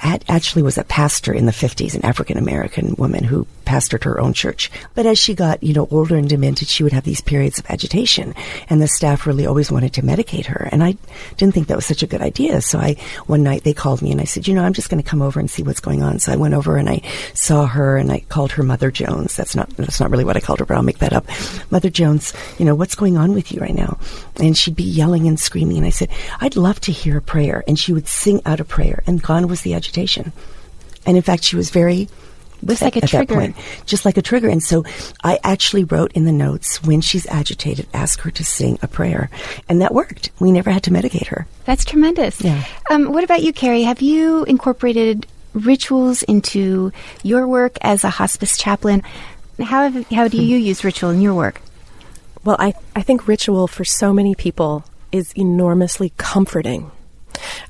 actually 0.00 0.62
was 0.62 0.78
a 0.78 0.84
pastor 0.84 1.32
in 1.32 1.46
the 1.46 1.52
50s, 1.52 1.94
an 1.94 2.04
African 2.04 2.38
American 2.38 2.94
woman 2.96 3.24
who 3.24 3.46
pastored 3.68 4.04
her 4.04 4.18
own 4.18 4.32
church. 4.32 4.70
But 4.94 5.04
as 5.04 5.18
she 5.18 5.34
got, 5.34 5.62
you 5.62 5.74
know, 5.74 5.86
older 5.90 6.16
and 6.16 6.26
demented, 6.26 6.68
she 6.68 6.82
would 6.82 6.94
have 6.94 7.04
these 7.04 7.20
periods 7.20 7.58
of 7.58 7.70
agitation. 7.70 8.34
And 8.70 8.80
the 8.80 8.88
staff 8.88 9.26
really 9.26 9.44
always 9.44 9.70
wanted 9.70 9.92
to 9.94 10.02
medicate 10.02 10.46
her. 10.46 10.70
And 10.72 10.82
I 10.82 10.96
didn't 11.36 11.52
think 11.52 11.68
that 11.68 11.76
was 11.76 11.84
such 11.84 12.02
a 12.02 12.06
good 12.06 12.22
idea. 12.22 12.62
So 12.62 12.78
I, 12.78 12.96
one 13.26 13.42
night 13.42 13.64
they 13.64 13.74
called 13.74 14.00
me 14.00 14.10
and 14.10 14.22
I 14.22 14.24
said, 14.24 14.48
you 14.48 14.54
know, 14.54 14.64
I'm 14.64 14.72
just 14.72 14.88
going 14.88 15.02
to 15.02 15.08
come 15.08 15.20
over 15.20 15.38
and 15.38 15.50
see 15.50 15.62
what's 15.62 15.80
going 15.80 16.02
on. 16.02 16.18
So 16.18 16.32
I 16.32 16.36
went 16.36 16.54
over 16.54 16.78
and 16.78 16.88
I 16.88 17.02
saw 17.34 17.66
her 17.66 17.98
and 17.98 18.10
I 18.10 18.20
called 18.20 18.52
her 18.52 18.62
Mother 18.62 18.90
Jones. 18.90 19.36
That's 19.36 19.54
not, 19.54 19.68
that's 19.76 20.00
not 20.00 20.10
really 20.10 20.24
what 20.24 20.36
I 20.36 20.40
called 20.40 20.60
her, 20.60 20.64
but 20.64 20.76
I'll 20.76 20.82
make 20.82 21.00
that 21.00 21.12
up. 21.12 21.26
Mother 21.70 21.90
Jones, 21.90 22.32
you 22.58 22.64
know, 22.64 22.74
what's 22.74 22.94
going 22.94 23.18
on 23.18 23.34
with 23.34 23.52
you 23.52 23.60
right 23.60 23.74
now? 23.74 23.98
And 24.36 24.56
she'd 24.56 24.76
be 24.76 24.82
yelling 24.82 25.28
and 25.28 25.38
screaming. 25.38 25.76
And 25.76 25.86
I 25.86 25.90
said, 25.90 26.08
I'd 26.40 26.56
love 26.56 26.80
to 26.80 26.92
hear 26.92 27.18
a 27.18 27.22
prayer. 27.22 27.64
And 27.68 27.78
she 27.78 27.92
would 27.92 28.08
sing 28.08 28.40
out 28.46 28.60
a 28.60 28.64
prayer 28.64 29.02
and 29.06 29.22
gone 29.22 29.46
was 29.46 29.60
the 29.60 29.74
agitation. 29.74 30.32
And 31.04 31.16
in 31.16 31.22
fact, 31.22 31.44
she 31.44 31.56
was 31.56 31.70
very 31.70 32.08
with 32.62 32.82
like 32.82 32.96
at, 32.96 33.04
a 33.04 33.06
trigger. 33.06 33.34
that 33.34 33.40
point, 33.40 33.56
just 33.86 34.04
like 34.04 34.16
a 34.16 34.22
trigger. 34.22 34.48
And 34.48 34.62
so 34.62 34.84
I 35.22 35.38
actually 35.44 35.84
wrote 35.84 36.12
in 36.12 36.24
the 36.24 36.32
notes 36.32 36.82
when 36.82 37.00
she's 37.00 37.26
agitated, 37.26 37.86
ask 37.92 38.20
her 38.20 38.30
to 38.30 38.44
sing 38.44 38.78
a 38.82 38.88
prayer, 38.88 39.30
and 39.68 39.80
that 39.80 39.94
worked. 39.94 40.30
We 40.40 40.52
never 40.52 40.70
had 40.70 40.82
to 40.84 40.90
medicate 40.90 41.26
her. 41.28 41.46
That's 41.64 41.84
tremendous. 41.84 42.40
Yeah. 42.40 42.64
Um, 42.90 43.12
what 43.12 43.24
about 43.24 43.42
you, 43.42 43.52
Kerry? 43.52 43.82
Have 43.82 44.00
you 44.00 44.44
incorporated 44.44 45.26
rituals 45.54 46.22
into 46.22 46.92
your 47.22 47.46
work 47.46 47.78
as 47.80 48.04
a 48.04 48.10
hospice 48.10 48.56
chaplain? 48.56 49.02
How 49.60 49.90
have, 49.90 50.08
how 50.08 50.28
do 50.28 50.40
you 50.40 50.56
use 50.56 50.84
ritual 50.84 51.10
in 51.10 51.20
your 51.20 51.34
work? 51.34 51.60
Well, 52.44 52.56
I 52.58 52.74
I 52.94 53.02
think 53.02 53.26
ritual 53.26 53.66
for 53.66 53.84
so 53.84 54.12
many 54.12 54.34
people 54.34 54.84
is 55.10 55.32
enormously 55.32 56.12
comforting. 56.16 56.90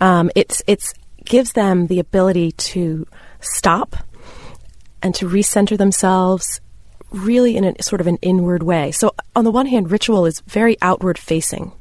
Um, 0.01 0.31
it's 0.35 0.63
it's 0.67 0.93
gives 1.25 1.53
them 1.53 1.87
the 1.87 1.99
ability 1.99 2.53
to 2.53 3.07
stop 3.41 3.97
and 5.03 5.15
to 5.15 5.29
recenter 5.29 5.77
themselves 5.77 6.61
really 7.11 7.57
in 7.57 7.65
a 7.65 7.83
sort 7.83 8.01
of 8.01 8.07
an 8.07 8.19
inward 8.21 8.63
way. 8.63 8.93
So, 8.93 9.15
on 9.35 9.45
the 9.45 9.51
one 9.51 9.67
hand, 9.67 9.91
ritual 9.91 10.27
is 10.27 10.41
very 10.41 10.77
outward 10.83 11.19
facing. 11.19 11.73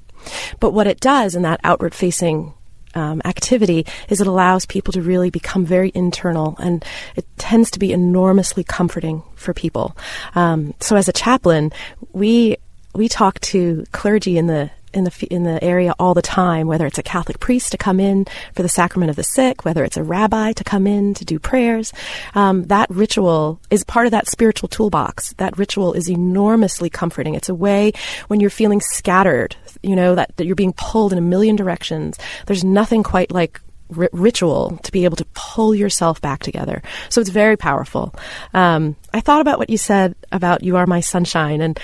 But 0.59 0.71
what 0.71 0.87
it 0.87 0.99
does 0.99 1.35
in 1.35 1.41
that 1.43 1.59
outward 1.63 1.93
facing 1.93 2.53
um, 2.95 3.21
activity 3.25 3.85
is 4.09 4.21
it 4.21 4.27
allows 4.27 4.65
people 4.65 4.91
to 4.93 5.01
really 5.01 5.29
become 5.29 5.65
very 5.65 5.91
internal 5.93 6.55
and 6.59 6.83
it 7.15 7.25
tends 7.37 7.69
to 7.71 7.79
be 7.79 7.93
enormously 7.93 8.63
comforting 8.63 9.23
for 9.35 9.53
people. 9.53 9.95
Um, 10.35 10.73
so, 10.79 10.95
as 10.95 11.07
a 11.07 11.13
chaplain, 11.13 11.71
we 12.13 12.57
we 12.93 13.07
talk 13.07 13.39
to 13.39 13.85
clergy 13.91 14.37
in 14.37 14.47
the 14.47 14.71
in 14.93 15.03
the 15.03 15.27
in 15.29 15.43
the 15.43 15.63
area 15.63 15.93
all 15.99 16.13
the 16.13 16.21
time, 16.21 16.67
whether 16.67 16.85
it's 16.85 16.97
a 16.97 17.03
Catholic 17.03 17.39
priest 17.39 17.71
to 17.71 17.77
come 17.77 17.99
in 17.99 18.25
for 18.53 18.63
the 18.63 18.69
sacrament 18.69 19.09
of 19.09 19.15
the 19.15 19.23
sick, 19.23 19.65
whether 19.65 19.83
it's 19.83 19.97
a 19.97 20.03
rabbi 20.03 20.51
to 20.53 20.63
come 20.63 20.87
in 20.87 21.13
to 21.15 21.25
do 21.25 21.39
prayers. 21.39 21.93
Um, 22.35 22.63
that 22.65 22.89
ritual 22.89 23.59
is 23.69 23.83
part 23.83 24.07
of 24.07 24.11
that 24.11 24.27
spiritual 24.27 24.69
toolbox. 24.69 25.33
That 25.33 25.57
ritual 25.57 25.93
is 25.93 26.09
enormously 26.09 26.89
comforting. 26.89 27.35
It's 27.35 27.49
a 27.49 27.55
way 27.55 27.93
when 28.27 28.39
you're 28.39 28.49
feeling 28.49 28.81
scattered, 28.81 29.55
you 29.81 29.95
know, 29.95 30.15
that, 30.15 30.35
that 30.37 30.45
you're 30.45 30.55
being 30.55 30.73
pulled 30.73 31.11
in 31.11 31.17
a 31.17 31.21
million 31.21 31.55
directions. 31.55 32.17
There's 32.45 32.63
nothing 32.63 33.03
quite 33.03 33.31
like 33.31 33.61
ritual 33.89 34.77
to 34.83 34.91
be 34.91 35.05
able 35.05 35.15
to 35.17 35.25
pull 35.33 35.73
yourself 35.73 36.19
back 36.21 36.41
together. 36.41 36.81
So 37.09 37.21
it's 37.21 37.29
very 37.29 37.57
powerful. 37.57 38.13
Um, 38.53 38.95
I 39.13 39.21
thought 39.21 39.41
about 39.41 39.59
what 39.59 39.69
you 39.69 39.77
said 39.77 40.15
about 40.31 40.63
"You 40.63 40.77
Are 40.77 40.85
My 40.85 40.99
Sunshine," 40.99 41.61
and 41.61 41.79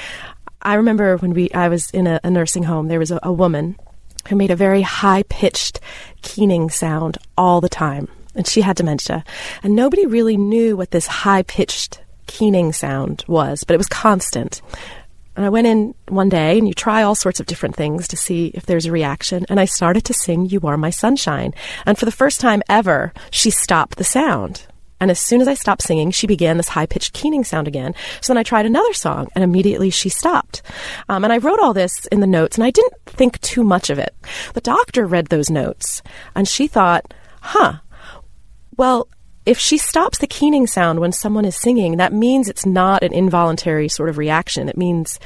I 0.63 0.75
remember 0.75 1.17
when 1.17 1.33
we 1.33 1.51
I 1.51 1.67
was 1.69 1.89
in 1.91 2.07
a, 2.07 2.19
a 2.23 2.31
nursing 2.31 2.63
home, 2.63 2.87
there 2.87 2.99
was 2.99 3.11
a, 3.11 3.19
a 3.21 3.31
woman 3.31 3.75
who 4.27 4.35
made 4.35 4.51
a 4.51 4.55
very 4.55 4.81
high 4.81 5.23
pitched 5.23 5.79
keening 6.21 6.69
sound 6.69 7.17
all 7.37 7.61
the 7.61 7.69
time. 7.69 8.07
And 8.35 8.47
she 8.47 8.61
had 8.61 8.77
dementia. 8.77 9.23
And 9.61 9.75
nobody 9.75 10.05
really 10.05 10.37
knew 10.37 10.75
what 10.75 10.91
this 10.91 11.05
high 11.05 11.43
pitched 11.43 12.01
keening 12.25 12.73
sound 12.73 13.23
was, 13.27 13.63
but 13.63 13.75
it 13.75 13.77
was 13.77 13.87
constant. 13.87 14.61
And 15.35 15.45
I 15.45 15.49
went 15.49 15.67
in 15.67 15.93
one 16.07 16.29
day 16.29 16.57
and 16.57 16.67
you 16.67 16.73
try 16.73 17.03
all 17.03 17.15
sorts 17.15 17.39
of 17.39 17.45
different 17.45 17.75
things 17.75 18.07
to 18.07 18.17
see 18.17 18.47
if 18.53 18.65
there's 18.65 18.85
a 18.85 18.91
reaction. 18.91 19.45
And 19.49 19.59
I 19.59 19.65
started 19.65 20.05
to 20.05 20.13
sing 20.13 20.45
You 20.45 20.61
Are 20.63 20.77
My 20.77 20.89
Sunshine. 20.89 21.53
And 21.85 21.97
for 21.97 22.05
the 22.05 22.11
first 22.11 22.39
time 22.39 22.61
ever, 22.69 23.13
she 23.31 23.49
stopped 23.49 23.97
the 23.97 24.03
sound. 24.03 24.67
And 25.03 25.11
as 25.11 25.19
soon 25.19 25.41
as 25.41 25.49
I 25.49 25.53
stopped 25.53 25.81
singing, 25.81 26.11
she 26.11 26.27
began 26.27 26.55
this 26.55 26.69
high 26.69 26.85
pitched 26.85 27.11
keening 27.11 27.43
sound 27.43 27.67
again. 27.67 27.93
So 28.21 28.31
then 28.31 28.37
I 28.39 28.43
tried 28.43 28.65
another 28.65 28.93
song, 28.93 29.27
and 29.35 29.43
immediately 29.43 29.89
she 29.89 30.07
stopped. 30.07 30.61
Um, 31.09 31.25
and 31.25 31.33
I 31.33 31.39
wrote 31.39 31.59
all 31.59 31.73
this 31.73 32.05
in 32.05 32.21
the 32.21 32.25
notes, 32.25 32.55
and 32.55 32.63
I 32.63 32.71
didn't 32.71 32.93
think 33.05 33.41
too 33.41 33.65
much 33.65 33.89
of 33.89 33.99
it. 33.99 34.15
The 34.53 34.61
doctor 34.61 35.05
read 35.05 35.27
those 35.27 35.49
notes, 35.49 36.01
and 36.35 36.47
she 36.47 36.67
thought, 36.67 37.13
huh, 37.41 37.79
well, 38.77 39.09
if 39.45 39.59
she 39.59 39.77
stops 39.77 40.19
the 40.19 40.25
keening 40.25 40.67
sound 40.67 41.01
when 41.01 41.11
someone 41.11 41.43
is 41.43 41.57
singing, 41.57 41.97
that 41.97 42.13
means 42.13 42.47
it's 42.47 42.65
not 42.65 43.03
an 43.03 43.11
involuntary 43.11 43.89
sort 43.89 44.07
of 44.07 44.17
reaction. 44.17 44.69
It 44.69 44.77
means 44.77 45.19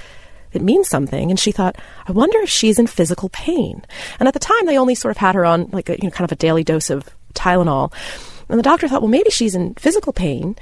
it 0.53 0.63
means 0.63 0.87
something. 0.87 1.29
And 1.29 1.39
she 1.39 1.51
thought, 1.51 1.75
I 2.07 2.13
wonder 2.13 2.39
if 2.39 2.49
she's 2.49 2.79
in 2.79 2.87
physical 2.87 3.29
pain. 3.29 3.85
And 4.19 4.27
at 4.27 4.33
the 4.33 4.39
time, 4.39 4.65
they 4.65 4.79
only 4.79 4.95
sort 4.95 5.11
of 5.11 5.17
had 5.17 5.35
her 5.35 5.45
on 5.45 5.69
like 5.71 5.87
a, 5.89 5.97
you 6.01 6.07
know, 6.07 6.09
kind 6.09 6.25
of 6.25 6.31
a 6.31 6.35
daily 6.35 6.63
dose 6.63 6.89
of 6.89 7.07
Tylenol. 7.35 7.93
And 8.49 8.57
the 8.57 8.63
doctor 8.63 8.87
thought, 8.87 9.01
well, 9.01 9.09
maybe 9.09 9.29
she's 9.29 9.55
in 9.55 9.73
physical 9.75 10.13
pain 10.13 10.55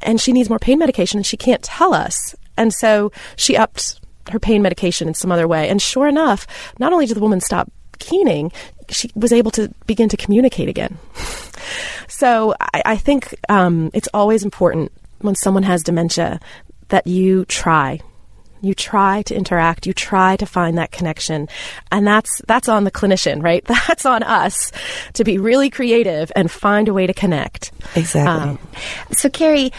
and 0.00 0.20
she 0.20 0.32
needs 0.32 0.48
more 0.48 0.58
pain 0.58 0.78
medication 0.78 1.18
and 1.18 1.26
she 1.26 1.36
can't 1.36 1.62
tell 1.62 1.94
us. 1.94 2.34
And 2.56 2.72
so 2.72 3.12
she 3.36 3.56
upped 3.56 4.00
her 4.30 4.38
pain 4.38 4.62
medication 4.62 5.08
in 5.08 5.14
some 5.14 5.32
other 5.32 5.48
way. 5.48 5.68
And 5.68 5.80
sure 5.80 6.06
enough, 6.06 6.46
not 6.78 6.92
only 6.92 7.06
did 7.06 7.16
the 7.16 7.20
woman 7.20 7.40
stop 7.40 7.70
keening, 7.98 8.52
she 8.88 9.10
was 9.14 9.32
able 9.32 9.50
to 9.52 9.72
begin 9.86 10.08
to 10.08 10.16
communicate 10.16 10.68
again. 10.68 10.98
so 12.08 12.54
I, 12.60 12.82
I 12.84 12.96
think 12.96 13.34
um, 13.48 13.90
it's 13.94 14.08
always 14.12 14.44
important 14.44 14.92
when 15.20 15.34
someone 15.34 15.62
has 15.62 15.82
dementia 15.82 16.40
that 16.88 17.06
you 17.06 17.44
try 17.46 18.00
you 18.62 18.74
try 18.74 19.22
to 19.22 19.34
interact. 19.34 19.86
You 19.86 19.92
try 19.92 20.36
to 20.36 20.46
find 20.46 20.78
that 20.78 20.90
connection. 20.90 21.48
And 21.90 22.06
that's 22.06 22.40
that's 22.46 22.68
on 22.68 22.84
the 22.84 22.90
clinician 22.90 23.42
right? 23.42 23.64
That's 23.88 24.06
on 24.06 24.22
us 24.22 24.72
to 25.14 25.24
be 25.24 25.38
really 25.38 25.68
creative 25.68 26.32
and 26.36 26.50
find 26.50 26.88
a 26.88 26.94
way 26.94 27.06
to 27.06 27.12
connect. 27.12 27.72
Exactly. 27.94 28.50
Um, 28.50 28.58
so 29.12 29.28
kerry 29.28 29.72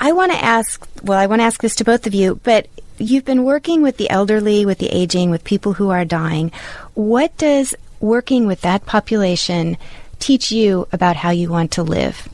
i 0.00 0.12
want 0.12 0.32
to 0.32 0.38
ask 0.38 0.86
well 1.02 1.18
i 1.18 1.26
want 1.26 1.40
to 1.40 1.44
ask 1.44 1.60
this 1.60 1.76
to 1.76 1.84
both 1.84 2.06
of 2.06 2.14
you 2.14 2.40
but 2.42 2.66
you've 3.00 3.24
been 3.24 3.44
working 3.44 3.82
with 3.82 3.96
the 3.96 4.10
elderly 4.10 4.66
with 4.66 4.78
the 4.78 4.88
aging 4.88 5.30
with 5.30 5.42
people 5.42 5.72
who 5.72 5.90
are 5.90 6.04
dying. 6.04 6.52
What 6.94 7.36
does 7.38 7.74
working 7.98 8.46
with 8.46 8.60
that 8.60 8.86
population 8.86 9.78
teach 10.18 10.52
you 10.52 10.86
about 10.92 11.16
how 11.16 11.30
you 11.30 11.50
want 11.50 11.72
to 11.72 11.82
live 11.82 12.28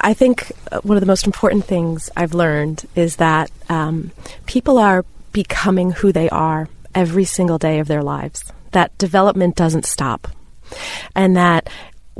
I 0.00 0.14
think 0.14 0.50
uh, 0.72 0.80
one 0.80 0.96
of 0.96 1.00
the 1.00 1.06
most 1.06 1.26
important 1.26 1.64
things 1.64 2.10
I've 2.16 2.34
learned 2.34 2.86
is 2.94 3.16
that 3.16 3.50
um, 3.68 4.10
people 4.46 4.78
are 4.78 5.04
becoming 5.32 5.92
who 5.92 6.12
they 6.12 6.28
are 6.30 6.68
every 6.94 7.24
single 7.24 7.58
day 7.58 7.78
of 7.78 7.88
their 7.88 8.02
lives. 8.02 8.52
That 8.72 8.96
development 8.98 9.56
doesn't 9.56 9.84
stop. 9.84 10.28
And 11.14 11.36
that 11.36 11.68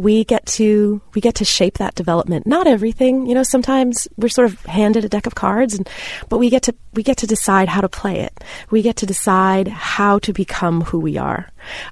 we 0.01 0.25
get 0.25 0.47
to 0.47 1.01
we 1.15 1.21
get 1.21 1.37
to 1.37 1.45
shape 1.45 1.79
that 1.79 1.95
development. 1.95 2.47
Not 2.47 2.67
everything, 2.67 3.27
you 3.27 3.35
know. 3.35 3.43
Sometimes 3.43 4.09
we're 4.17 4.29
sort 4.29 4.51
of 4.51 4.61
handed 4.65 5.05
a 5.05 5.09
deck 5.09 5.27
of 5.27 5.35
cards, 5.35 5.75
and 5.75 5.89
but 6.29 6.39
we 6.39 6.51
get 6.51 6.63
to 6.65 6.75
we 6.95 7.03
get 7.03 7.19
to 7.19 7.27
decide 7.27 7.69
how 7.69 7.81
to 7.81 7.89
play 7.89 8.21
it. 8.21 8.43
We 8.71 8.83
get 8.83 8.97
to 8.97 9.07
decide 9.07 9.69
how 9.69 10.19
to 10.21 10.33
become 10.33 10.83
who 10.83 10.99
we 10.99 11.19
are. 11.19 11.49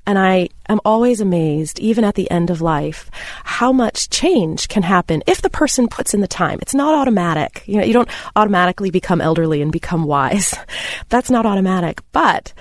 And 0.06 0.18
I 0.18 0.48
am 0.68 0.80
always 0.84 1.20
amazed, 1.20 1.78
even 1.78 2.04
at 2.04 2.14
the 2.14 2.30
end 2.30 2.50
of 2.50 2.62
life, 2.62 3.10
how 3.44 3.72
much 3.72 4.08
change 4.10 4.68
can 4.68 4.82
happen 4.82 5.22
if 5.26 5.42
the 5.42 5.50
person 5.50 5.88
puts 5.88 6.14
in 6.14 6.20
the 6.20 6.26
time. 6.26 6.58
It's 6.62 6.74
not 6.74 6.94
automatic. 6.94 7.62
You 7.66 7.78
know, 7.78 7.84
you 7.84 7.92
don't 7.92 8.08
automatically 8.34 8.90
become 8.90 9.20
elderly 9.20 9.60
and 9.60 9.70
become 9.70 10.04
wise. 10.04 10.54
That's 11.10 11.30
not 11.30 11.46
automatic, 11.46 12.00
but 12.12 12.52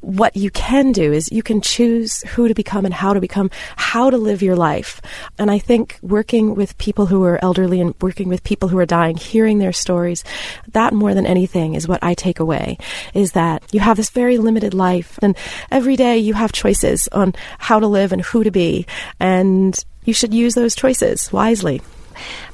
what 0.00 0.36
you 0.36 0.50
can 0.50 0.92
do 0.92 1.12
is 1.12 1.30
you 1.30 1.42
can 1.42 1.60
choose 1.60 2.22
who 2.22 2.48
to 2.48 2.54
become 2.54 2.84
and 2.84 2.94
how 2.94 3.12
to 3.12 3.20
become, 3.20 3.50
how 3.76 4.10
to 4.10 4.16
live 4.16 4.42
your 4.42 4.56
life. 4.56 5.00
And 5.38 5.50
I 5.50 5.58
think 5.58 5.98
working 6.02 6.54
with 6.54 6.76
people 6.78 7.06
who 7.06 7.22
are 7.24 7.42
elderly 7.42 7.80
and 7.80 7.94
working 8.00 8.28
with 8.28 8.42
people 8.44 8.68
who 8.68 8.78
are 8.78 8.86
dying, 8.86 9.16
hearing 9.16 9.58
their 9.58 9.72
stories, 9.72 10.24
that 10.72 10.94
more 10.94 11.14
than 11.14 11.26
anything 11.26 11.74
is 11.74 11.86
what 11.86 12.02
I 12.02 12.14
take 12.14 12.40
away 12.40 12.78
is 13.14 13.32
that 13.32 13.62
you 13.72 13.80
have 13.80 13.96
this 13.96 14.10
very 14.10 14.38
limited 14.38 14.74
life 14.74 15.18
and 15.22 15.36
every 15.70 15.96
day 15.96 16.18
you 16.18 16.34
have 16.34 16.52
choices 16.52 17.08
on 17.08 17.34
how 17.58 17.78
to 17.78 17.86
live 17.86 18.12
and 18.12 18.22
who 18.22 18.44
to 18.44 18.50
be. 18.50 18.86
And 19.18 19.78
you 20.04 20.14
should 20.14 20.32
use 20.32 20.54
those 20.54 20.74
choices 20.74 21.32
wisely. 21.32 21.82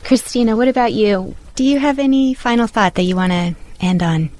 Christina, 0.04 0.56
what 0.56 0.68
about 0.68 0.92
you? 0.92 1.35
Do 1.54 1.64
you 1.64 1.78
have 1.78 1.98
any 1.98 2.35
final 2.35 2.66
thought 2.66 2.94
that 2.94 3.02
you 3.02 3.16
want 3.16 3.32
to 3.32 3.54
end 3.80 4.02
on? 4.02 4.30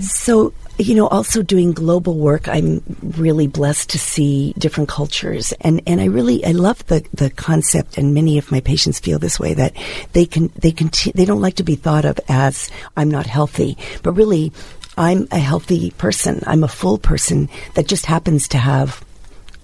So, 0.00 0.52
you 0.78 0.94
know, 0.94 1.06
also 1.06 1.42
doing 1.42 1.72
global 1.72 2.18
work, 2.18 2.48
I'm 2.48 2.82
really 3.16 3.46
blessed 3.46 3.90
to 3.90 3.98
see 3.98 4.54
different 4.58 4.88
cultures, 4.88 5.52
and 5.60 5.80
and 5.86 6.00
I 6.00 6.06
really 6.06 6.44
I 6.44 6.50
love 6.50 6.84
the 6.86 7.04
the 7.12 7.30
concept, 7.30 7.96
and 7.96 8.14
many 8.14 8.38
of 8.38 8.50
my 8.50 8.60
patients 8.60 8.98
feel 8.98 9.18
this 9.18 9.38
way 9.38 9.54
that 9.54 9.74
they 10.12 10.26
can 10.26 10.50
they 10.56 10.72
can 10.72 10.90
they 11.14 11.24
don't 11.24 11.40
like 11.40 11.56
to 11.56 11.62
be 11.62 11.76
thought 11.76 12.04
of 12.04 12.18
as 12.28 12.70
I'm 12.96 13.10
not 13.10 13.26
healthy, 13.26 13.78
but 14.02 14.12
really 14.12 14.52
I'm 14.96 15.28
a 15.30 15.38
healthy 15.38 15.90
person. 15.92 16.42
I'm 16.46 16.64
a 16.64 16.68
full 16.68 16.98
person 16.98 17.48
that 17.74 17.86
just 17.86 18.06
happens 18.06 18.48
to 18.48 18.58
have 18.58 19.04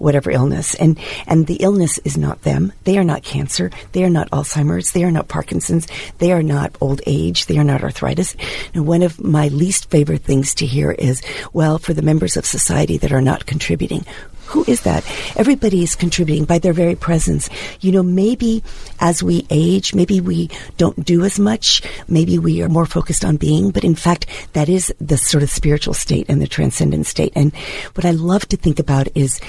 whatever 0.01 0.31
illness. 0.31 0.75
And, 0.75 0.99
and 1.27 1.47
the 1.47 1.57
illness 1.57 1.99
is 1.99 2.17
not 2.17 2.41
them. 2.41 2.73
They 2.83 2.97
are 2.97 3.03
not 3.03 3.23
cancer. 3.23 3.71
They 3.91 4.03
are 4.03 4.09
not 4.09 4.29
Alzheimer's. 4.31 4.91
They 4.91 5.03
are 5.03 5.11
not 5.11 5.27
Parkinson's. 5.27 5.87
They 6.17 6.31
are 6.31 6.43
not 6.43 6.75
old 6.81 7.01
age. 7.05 7.45
They 7.45 7.57
are 7.57 7.63
not 7.63 7.83
arthritis. 7.83 8.35
And 8.73 8.87
one 8.87 9.03
of 9.03 9.23
my 9.23 9.47
least 9.49 9.89
favorite 9.89 10.23
things 10.23 10.55
to 10.55 10.65
hear 10.65 10.91
is, 10.91 11.21
well, 11.53 11.77
for 11.77 11.93
the 11.93 12.01
members 12.01 12.37
of 12.37 12.45
society 12.45 12.97
that 12.97 13.11
are 13.11 13.21
not 13.21 13.45
contributing, 13.45 14.05
who 14.51 14.65
is 14.67 14.81
that? 14.81 15.05
Everybody 15.37 15.81
is 15.81 15.95
contributing 15.95 16.43
by 16.43 16.59
their 16.59 16.73
very 16.73 16.95
presence. 16.95 17.49
You 17.79 17.93
know, 17.93 18.03
maybe 18.03 18.63
as 18.99 19.23
we 19.23 19.47
age, 19.49 19.95
maybe 19.95 20.19
we 20.19 20.49
don't 20.77 21.05
do 21.05 21.23
as 21.23 21.39
much. 21.39 21.81
Maybe 22.09 22.37
we 22.37 22.61
are 22.61 22.67
more 22.67 22.85
focused 22.85 23.23
on 23.23 23.37
being, 23.37 23.71
but 23.71 23.85
in 23.85 23.95
fact, 23.95 24.25
that 24.51 24.67
is 24.67 24.93
the 24.99 25.15
sort 25.15 25.43
of 25.43 25.49
spiritual 25.49 25.93
state 25.93 26.25
and 26.27 26.41
the 26.41 26.47
transcendent 26.47 27.05
state. 27.05 27.31
And 27.33 27.55
what 27.95 28.03
I 28.03 28.11
love 28.11 28.45
to 28.49 28.57
think 28.57 28.79
about 28.79 29.07
is, 29.15 29.39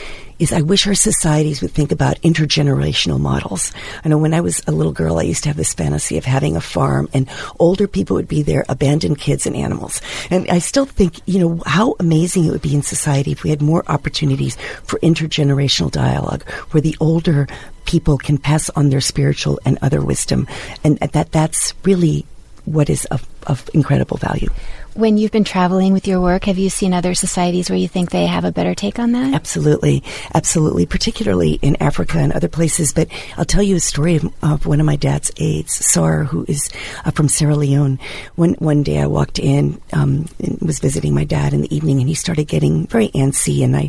is 0.43 0.53
I 0.53 0.61
wish 0.61 0.89
our 0.89 0.95
societies 0.95 1.63
would 1.63 1.71
think 1.71 1.93
about 1.93 2.21
intergenerational 2.23 3.21
models. 3.21 3.73
I 4.05 4.09
know 4.09 4.19
when 4.19 4.35
I 4.35 4.41
was 4.41 4.61
a 4.67 4.73
little 4.73 4.93
girl, 4.93 5.21
I 5.21 5.23
used 5.23 5.45
to 5.45 5.49
have 5.49 5.57
this 5.57 5.73
fantasy 5.73 6.19
of 6.19 6.25
having 6.25 6.57
a 6.57 6.61
farm 6.61 7.09
and 7.15 7.29
older 7.61 7.87
people 7.87 8.17
would 8.17 8.27
be 8.27 8.43
there, 8.43 8.65
abandoned 8.69 9.19
kids 9.19 9.47
and 9.47 9.55
animals. 9.55 10.03
And 10.31 10.51
I 10.51 10.59
still 10.59 10.85
think, 10.85 11.21
you 11.27 11.39
know, 11.39 11.63
how 11.65 11.95
amazing 12.01 12.45
it 12.45 12.51
would 12.51 12.61
be 12.61 12.75
in 12.75 12.83
society 12.83 13.31
if 13.31 13.45
we 13.45 13.51
had 13.51 13.63
more 13.63 13.85
opportunities 13.87 14.57
for 14.83 14.99
intergenerational 14.99 15.93
dialogue 15.93 16.43
where 16.73 16.81
the 16.81 16.97
older 16.99 17.47
people 17.85 18.19
can 18.19 18.37
pass 18.37 18.69
on 18.71 18.91
their 18.91 19.01
spiritual 19.01 19.61
and 19.65 19.79
other 19.81 20.01
wisdom. 20.01 20.49
And 20.83 20.99
that 20.99 21.31
that's 21.31 21.73
really 21.85 22.27
what 22.65 22.91
is 22.91 23.05
of, 23.07 23.25
of 23.47 23.71
incredible 23.75 24.17
value. 24.17 24.49
When 24.95 25.17
you've 25.17 25.33
been 25.33 25.45
traveling 25.45 25.95
with 25.95 26.07
your 26.07 26.21
work, 26.21 26.45
have 26.45 26.59
you 26.59 26.69
seen 26.69 26.93
other 26.93 27.15
societies 27.15 27.71
where 27.71 27.79
you 27.79 27.89
think 27.89 28.11
they 28.11 28.27
have 28.27 28.45
a 28.45 28.53
better 28.53 28.75
take 28.75 28.99
on 28.99 29.13
that? 29.13 29.33
Absolutely. 29.33 30.03
Absolutely. 30.35 30.85
Particularly 30.85 31.53
in 31.63 31.77
Africa 31.81 32.19
and 32.19 32.31
other 32.33 32.49
places. 32.49 32.93
But 32.93 33.09
I'll 33.39 33.47
tell 33.47 33.63
you 33.63 33.77
a 33.77 33.81
story 33.81 34.17
of, 34.17 34.31
of 34.43 34.67
one 34.67 34.81
of 34.81 34.87
my 34.87 34.97
dad's 34.97 35.31
aides, 35.39 35.73
Sar, 35.73 36.25
who 36.25 36.45
is 36.47 36.69
uh, 37.07 37.11
from 37.11 37.29
Sierra 37.29 37.55
Leone. 37.55 37.99
One, 38.35 38.53
one 38.55 38.83
day 38.83 39.01
I 39.01 39.07
walked 39.07 39.39
in, 39.39 39.81
um, 39.95 40.27
and 40.39 40.59
was 40.61 40.79
visiting 40.79 41.15
my 41.15 41.25
dad 41.25 41.55
in 41.55 41.63
the 41.63 41.75
evening 41.75 42.01
and 42.01 42.09
he 42.09 42.15
started 42.15 42.45
getting 42.45 42.87
very 42.87 43.09
antsy 43.09 43.65
and 43.65 43.75
I, 43.75 43.89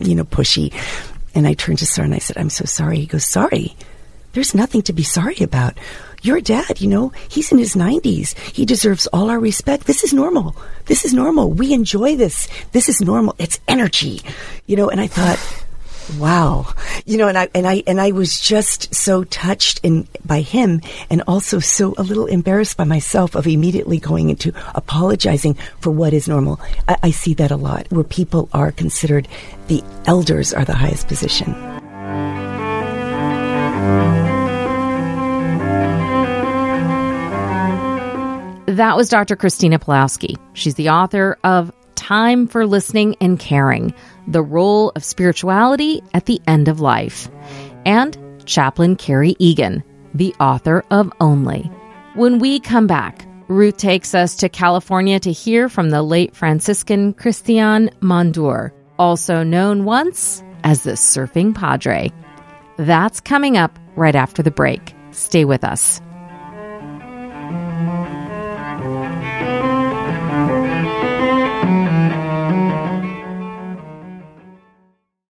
you 0.00 0.16
know, 0.16 0.24
pushy. 0.24 0.74
And 1.36 1.46
I 1.46 1.54
turned 1.54 1.78
to 1.78 1.86
Sar 1.86 2.04
and 2.04 2.14
I 2.14 2.18
said, 2.18 2.38
I'm 2.38 2.50
so 2.50 2.64
sorry. 2.64 2.98
He 2.98 3.06
goes, 3.06 3.24
sorry. 3.24 3.76
There's 4.32 4.52
nothing 4.52 4.82
to 4.82 4.92
be 4.92 5.04
sorry 5.04 5.36
about 5.42 5.78
your 6.24 6.40
dad, 6.40 6.80
you 6.80 6.88
know, 6.88 7.12
he's 7.28 7.52
in 7.52 7.58
his 7.58 7.74
90s. 7.74 8.36
He 8.38 8.64
deserves 8.64 9.06
all 9.08 9.30
our 9.30 9.38
respect. 9.38 9.86
This 9.86 10.02
is 10.02 10.12
normal. 10.12 10.56
This 10.86 11.04
is 11.04 11.12
normal. 11.12 11.50
We 11.50 11.72
enjoy 11.72 12.16
this. 12.16 12.48
This 12.72 12.88
is 12.88 13.00
normal. 13.00 13.34
It's 13.38 13.60
energy, 13.68 14.22
you 14.66 14.76
know, 14.76 14.88
and 14.88 15.00
I 15.00 15.06
thought, 15.06 15.38
wow 16.18 16.66
you 17.06 17.16
know 17.16 17.28
and 17.28 17.38
i 17.38 17.48
and 17.54 17.66
i 17.66 17.82
and 17.86 17.98
i 17.98 18.10
was 18.10 18.38
just 18.38 18.94
so 18.94 19.24
touched 19.24 19.80
in 19.82 20.06
by 20.22 20.42
him 20.42 20.82
and 21.08 21.22
also 21.26 21.58
so 21.58 21.94
a 21.96 22.02
little 22.02 22.26
embarrassed 22.26 22.76
by 22.76 22.84
myself 22.84 23.34
of 23.34 23.46
immediately 23.46 23.98
going 23.98 24.28
into 24.28 24.52
apologizing 24.74 25.54
for 25.80 25.90
what 25.90 26.12
is 26.12 26.28
normal 26.28 26.60
I, 26.88 26.98
I 27.04 27.10
see 27.10 27.32
that 27.34 27.50
a 27.50 27.56
lot 27.56 27.90
where 27.90 28.04
people 28.04 28.50
are 28.52 28.70
considered 28.70 29.26
the 29.68 29.82
elders 30.04 30.52
are 30.52 30.66
the 30.66 30.74
highest 30.74 31.08
position 31.08 31.54
That 38.74 38.96
was 38.96 39.08
Dr. 39.08 39.36
Christina 39.36 39.78
Puchalski. 39.78 40.36
She's 40.52 40.74
the 40.74 40.88
author 40.90 41.38
of 41.44 41.72
Time 41.94 42.48
for 42.48 42.66
Listening 42.66 43.14
and 43.20 43.38
Caring 43.38 43.94
The 44.26 44.42
Role 44.42 44.90
of 44.96 45.04
Spirituality 45.04 46.02
at 46.12 46.26
the 46.26 46.40
End 46.48 46.66
of 46.66 46.80
Life, 46.80 47.30
and 47.86 48.18
Chaplain 48.46 48.96
Kerry 48.96 49.36
Egan, 49.38 49.84
the 50.12 50.34
author 50.40 50.82
of 50.90 51.12
On 51.20 51.44
Living. 51.44 51.70
When 52.14 52.40
we 52.40 52.58
come 52.58 52.88
back, 52.88 53.24
Ruth 53.46 53.76
takes 53.76 54.12
us 54.12 54.34
to 54.38 54.48
California 54.48 55.20
to 55.20 55.30
hear 55.30 55.68
from 55.68 55.90
the 55.90 56.02
late 56.02 56.34
Franciscan 56.34 57.14
Christian 57.14 57.90
Mondor, 58.00 58.72
also 58.98 59.44
known 59.44 59.84
once 59.84 60.42
as 60.64 60.82
the 60.82 60.92
Surfing 60.92 61.54
Padre. 61.54 62.10
That's 62.76 63.20
coming 63.20 63.56
up 63.56 63.78
right 63.94 64.16
after 64.16 64.42
the 64.42 64.50
break. 64.50 64.96
Stay 65.12 65.44
with 65.44 65.62
us. 65.62 66.00